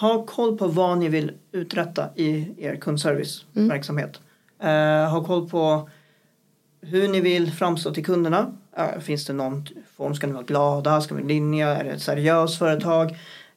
ha 0.00 0.26
koll 0.26 0.58
på 0.58 0.66
vad 0.66 0.98
ni 0.98 1.08
vill 1.08 1.32
uträtta 1.52 2.08
i 2.14 2.54
er 2.58 2.76
kundserviceverksamhet. 2.76 4.20
Eh, 4.62 5.10
ha 5.10 5.24
koll 5.24 5.48
på 5.48 5.88
hur 6.80 7.08
ni 7.08 7.20
vill 7.20 7.52
framstå 7.52 7.94
till 7.94 8.04
kunderna. 8.04 8.52
Eh, 8.76 9.00
finns 9.00 9.26
det 9.26 9.32
någon 9.32 9.66
form? 9.96 10.14
Ska 10.14 10.26
ni 10.26 10.32
vara 10.32 10.42
glada? 10.42 11.00
Ska 11.00 11.14
ni 11.14 11.20
vara 11.20 11.28
linja? 11.28 11.68
Är 11.68 11.84
det 11.84 11.90
ett 11.90 12.02
seriöst 12.02 12.58
företag? 12.58 13.10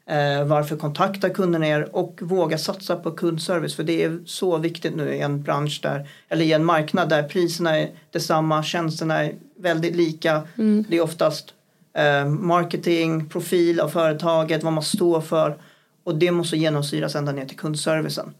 Eh, 0.06 0.45
varför 0.45 0.75
kontaktar 0.75 1.30
kunderna 1.30 1.67
er? 1.67 1.95
Och 1.95 2.19
våga 2.21 2.58
satsa 2.58 2.95
på 2.95 3.12
kundservice. 3.12 3.75
För 3.75 3.84
det 3.84 4.04
är 4.04 4.19
så 4.25 4.58
viktigt 4.58 4.95
nu 4.95 5.15
i 5.15 5.19
en 5.19 5.43
bransch 5.43 5.80
där, 5.84 6.10
eller 6.30 6.45
i 6.45 6.54
en 6.54 6.65
marknad 6.65 7.10
där 7.10 7.23
priserna 7.23 7.77
är 7.77 7.89
detsamma, 8.12 8.63
tjänsterna 8.63 9.23
är 9.23 9.36
väldigt 9.60 9.95
lika. 9.95 10.41
Det 10.89 10.97
är 10.97 11.01
oftast 11.01 11.54
eh, 11.93 12.25
marketing, 12.25 13.30
profil 13.30 13.80
av 13.80 13.89
företaget, 13.89 14.63
vad 14.63 14.73
man 14.73 14.84
står 14.84 15.21
för. 15.21 15.58
Och 16.03 16.15
det 16.15 16.31
måste 16.31 16.57
genomsyras 16.57 17.15
ända 17.15 17.31
ner 17.31 17.45
till 17.45 17.57
kundservicen. 17.57 18.33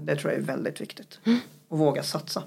Det 0.00 0.16
tror 0.16 0.32
jag 0.32 0.40
är 0.42 0.46
väldigt 0.46 0.80
viktigt. 0.80 1.18
Och 1.68 1.78
våga 1.78 2.02
satsa. 2.02 2.42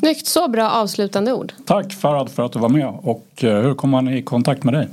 Snyggt, 0.00 0.26
så 0.26 0.48
bra 0.48 0.70
avslutande 0.70 1.32
ord. 1.32 1.52
Tack 1.64 1.92
Farad 1.92 2.30
för 2.30 2.42
att 2.42 2.52
du 2.52 2.58
var 2.58 2.68
med. 2.68 2.86
Och 3.02 3.44
eh, 3.44 3.62
hur 3.62 3.74
kommer 3.74 4.02
man 4.02 4.14
i 4.14 4.22
kontakt 4.22 4.64
med 4.64 4.74
dig? 4.74 4.88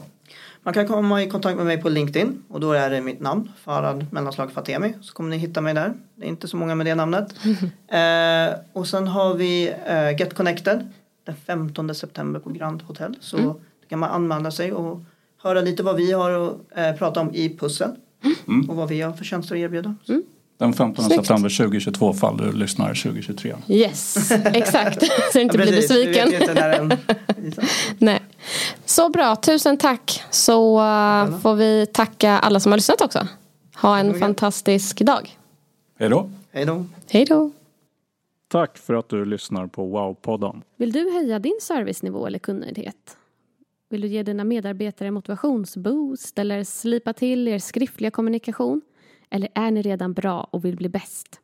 Man 0.64 0.74
kan 0.74 0.88
komma 0.88 1.24
i 1.24 1.30
kontakt 1.30 1.58
med 1.58 1.66
mig 1.66 1.82
på 1.82 1.90
LinkedIn 1.90 2.44
och 2.50 2.60
då 2.60 2.72
är 2.72 2.90
det 2.90 3.02
mitt 3.02 3.20
namn, 3.20 3.52
Farad 3.64 4.06
mellanslag 4.12 4.52
Fatemi. 4.52 4.94
Så 5.02 5.14
kommer 5.14 5.30
ni 5.30 5.38
hitta 5.38 5.62
mig 5.62 5.74
där. 5.74 5.94
Det 6.16 6.26
är 6.26 6.30
inte 6.30 6.48
så 6.48 6.58
många 6.58 6.76
med 6.76 6.86
det 6.86 6.96
namnet. 6.96 7.34
eh, 7.88 8.60
och 8.74 8.88
sen 8.88 9.08
har 9.08 9.34
vi 9.34 9.74
eh, 9.88 10.10
Get 10.20 10.34
Connected 10.34 10.88
den 11.24 11.36
15 11.36 11.96
september 11.96 12.40
på 12.40 12.50
Grand 12.50 12.82
Hotel. 12.82 13.16
Så 13.22 13.38
Mm. 13.38 13.48
då 13.50 13.60
kan 13.90 14.00
man 14.00 14.10
anmäla 14.10 14.52
sig 14.52 14.74
och 14.74 15.02
höra 15.44 15.62
lite 15.62 15.84
vad 15.84 15.96
vi 15.96 16.12
har 16.12 16.32
att 16.32 16.54
eh, 16.76 16.94
prata 16.98 17.20
om 17.22 17.36
i 17.36 17.58
Pussel. 17.58 17.90
Och 18.70 18.76
vad 18.76 18.90
vi 18.90 19.02
har 19.02 19.14
för 19.14 19.26
tjänster 19.26 19.56
att 19.56 19.60
erbjuda. 19.60 19.96
Den 20.58 20.74
15 20.74 21.06
Snyggt. 21.06 21.26
september 21.26 21.58
2022 21.58 22.14
fall 22.14 22.38
du 22.38 22.52
lyssnar 22.52 22.88
2023. 22.88 23.56
Yes, 23.68 24.32
exakt. 24.46 25.04
Så 25.04 25.38
du 25.38 25.42
inte 25.42 25.58
blir 25.58 25.72
besviken. 25.72 26.30
den 26.56 26.94
Nej. 27.98 28.20
Så 28.86 29.10
bra, 29.10 29.36
tusen 29.36 29.78
tack. 29.78 30.24
Så 30.30 30.80
uh, 30.80 31.40
får 31.40 31.56
vi 31.56 31.86
tacka 31.86 32.32
alla 32.32 32.60
som 32.60 32.72
har 32.72 32.78
lyssnat 32.78 33.02
också. 33.02 33.28
Ha 33.76 33.98
en 33.98 34.20
fantastisk 34.20 35.00
dag. 35.00 35.38
Hej 36.00 36.10
då. 36.10 36.30
Hej 36.52 36.66
då. 36.66 36.86
Hej 37.10 37.26
då. 37.26 37.52
Tack 38.48 38.78
för 38.78 38.94
att 38.94 39.10
du 39.10 39.26
lyssnar 39.26 39.68
på 39.68 39.98
Wow-podden. 39.98 40.62
Vill 40.78 40.92
du 40.92 41.12
höja 41.12 41.40
din 41.40 41.58
servicenivå 41.62 42.28
eller 42.28 42.40
kundnöjdhet? 42.40 43.18
Vill 43.92 44.02
du 44.02 44.08
ge 44.08 44.24
dina 44.24 44.44
medarbetare 44.44 45.12
motivationsboost 45.12 46.40
eller 46.40 46.64
slipa 46.64 47.14
till 47.14 47.48
er 47.48 47.60
skriftliga 47.60 48.12
kommunikation? 48.12 48.82
Eller 49.30 49.50
är 49.56 49.72
ni 49.72 49.82
redan 49.82 50.14
bra 50.14 50.44
och 50.52 50.66
vill 50.66 50.76
bli 50.76 50.90
bäst? 50.90 51.40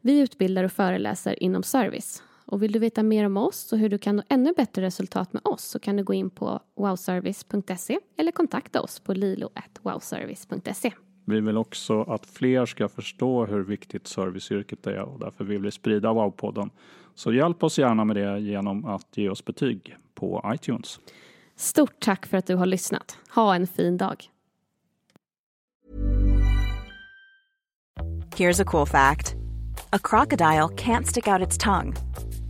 Vi 0.00 0.20
utbildar 0.20 0.64
och 0.64 0.72
föreläser 0.72 1.42
inom 1.42 1.62
service. 1.62 2.22
Och 2.46 2.62
vill 2.62 2.72
du 2.72 2.78
veta 2.78 3.02
mer 3.02 3.26
om 3.26 3.36
oss 3.36 3.72
och 3.72 3.78
hur 3.78 3.88
du 3.88 3.98
kan 3.98 4.16
nå 4.16 4.22
ännu 4.28 4.52
bättre 4.56 4.82
resultat 4.82 5.32
med 5.32 5.42
oss 5.44 5.64
så 5.64 5.78
kan 5.78 5.96
du 5.96 6.04
gå 6.04 6.14
in 6.14 6.30
på 6.30 6.60
wowservice.se 6.76 7.98
eller 8.16 8.32
kontakta 8.32 8.80
oss 8.80 9.00
på 9.00 9.14
lilo.wowservice.se. 9.14 10.92
Vi 11.24 11.40
vill 11.40 11.56
också 11.56 12.02
att 12.02 12.26
fler 12.26 12.66
ska 12.66 12.88
förstå 12.88 13.46
hur 13.46 13.60
viktigt 13.60 14.06
serviceyrket 14.06 14.86
är 14.86 15.02
och 15.02 15.20
därför 15.20 15.44
vill 15.44 15.62
vi 15.62 15.70
sprida 15.70 16.08
Wow-podden. 16.08 16.70
Så 17.14 17.32
hjälp 17.32 17.62
oss 17.62 17.78
gärna 17.78 18.04
med 18.04 18.16
det 18.16 18.40
genom 18.40 18.84
att 18.84 19.16
ge 19.16 19.28
oss 19.28 19.44
betyg 19.44 19.96
på 20.14 20.52
iTunes. 20.54 21.00
Stort 21.62 22.00
tack 22.00 22.26
för 22.26 22.38
att 22.38 22.46
du 22.46 22.56
har 22.56 22.66
lyssnat. 22.66 23.16
Ha 23.34 23.54
en 23.54 23.66
fin 23.66 23.96
dag. 23.96 24.24
Here's 28.36 28.62
a 28.62 28.64
cool 28.64 28.86
fact 28.86 29.34
a 29.92 29.98
crocodile 29.98 30.68
can't 30.76 31.06
stick 31.06 31.28
out 31.28 31.46
its 31.46 31.58
tongue. 31.58 31.94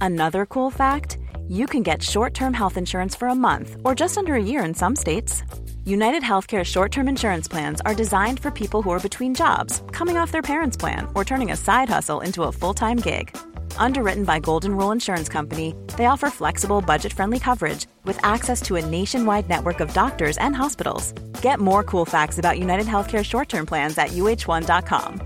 Another 0.01 0.47
cool 0.47 0.73
fact 0.73 1.19
you 1.49 1.67
can 1.67 1.83
get 1.83 2.03
short 2.03 2.35
term 2.35 2.55
health 2.55 2.79
insurance 2.79 3.19
for 3.19 3.29
a 3.29 3.35
month 3.35 3.77
or 3.85 3.95
just 4.01 4.19
under 4.19 4.35
a 4.35 4.43
year 4.43 4.67
in 4.67 4.75
some 4.75 4.97
states. 4.97 5.43
United 5.85 6.23
Healthcare 6.23 6.65
short 6.65 6.93
term 6.93 7.09
insurance 7.09 7.49
plans 7.49 7.81
are 7.85 7.95
designed 7.95 8.41
for 8.41 8.51
people 8.51 8.83
who 8.83 8.93
are 8.93 9.09
between 9.09 9.35
jobs, 9.35 9.83
coming 9.93 10.23
off 10.23 10.33
their 10.33 10.43
parents' 10.43 10.77
plan, 10.81 11.07
or 11.15 11.25
turning 11.25 11.53
a 11.53 11.57
side 11.57 11.89
hustle 11.89 12.25
into 12.25 12.45
a 12.45 12.53
full 12.53 12.75
time 12.75 12.97
gig. 12.97 13.37
Underwritten 13.77 14.25
by 14.25 14.39
Golden 14.39 14.77
Rule 14.77 14.93
Insurance 14.93 15.29
Company, 15.29 15.75
they 15.99 16.07
offer 16.07 16.31
flexible, 16.31 16.81
budget 16.81 17.13
friendly 17.13 17.39
coverage 17.39 17.87
with 18.05 18.19
access 18.25 18.63
to 18.63 18.77
a 18.77 18.87
nationwide 18.87 19.49
network 19.49 19.81
of 19.81 19.93
doctors 19.93 20.39
and 20.39 20.57
hospitals. 20.57 21.13
Get 21.43 21.61
more 21.61 21.85
cool 21.85 22.05
facts 22.05 22.39
about 22.39 22.59
United 22.59 22.87
Healthcare 22.87 23.25
short 23.25 23.49
term 23.49 23.67
plans 23.67 23.99
at 23.99 24.11
uh1.com. 24.11 25.21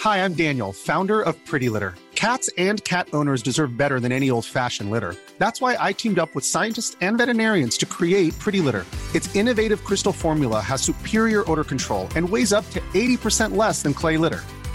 Hi, 0.00 0.24
I'm 0.24 0.34
Daniel, 0.34 0.72
founder 0.72 1.22
of 1.22 1.34
Pretty 1.46 1.68
Litter. 1.68 1.94
Cats 2.14 2.48
and 2.56 2.82
cat 2.84 3.08
owners 3.12 3.42
deserve 3.42 3.76
better 3.76 4.00
than 4.00 4.12
any 4.12 4.30
old 4.30 4.44
fashioned 4.44 4.90
litter. 4.90 5.14
That's 5.38 5.60
why 5.60 5.76
I 5.78 5.92
teamed 5.92 6.18
up 6.18 6.34
with 6.34 6.44
scientists 6.44 6.96
and 7.00 7.18
veterinarians 7.18 7.76
to 7.78 7.86
create 7.86 8.38
Pretty 8.38 8.60
Litter. 8.60 8.86
Its 9.14 9.34
innovative 9.34 9.84
crystal 9.84 10.12
formula 10.12 10.60
has 10.60 10.80
superior 10.82 11.50
odor 11.50 11.64
control 11.64 12.08
and 12.16 12.28
weighs 12.28 12.52
up 12.52 12.68
to 12.70 12.80
80% 12.94 13.56
less 13.56 13.82
than 13.82 13.94
clay 13.94 14.16
litter. 14.16 14.44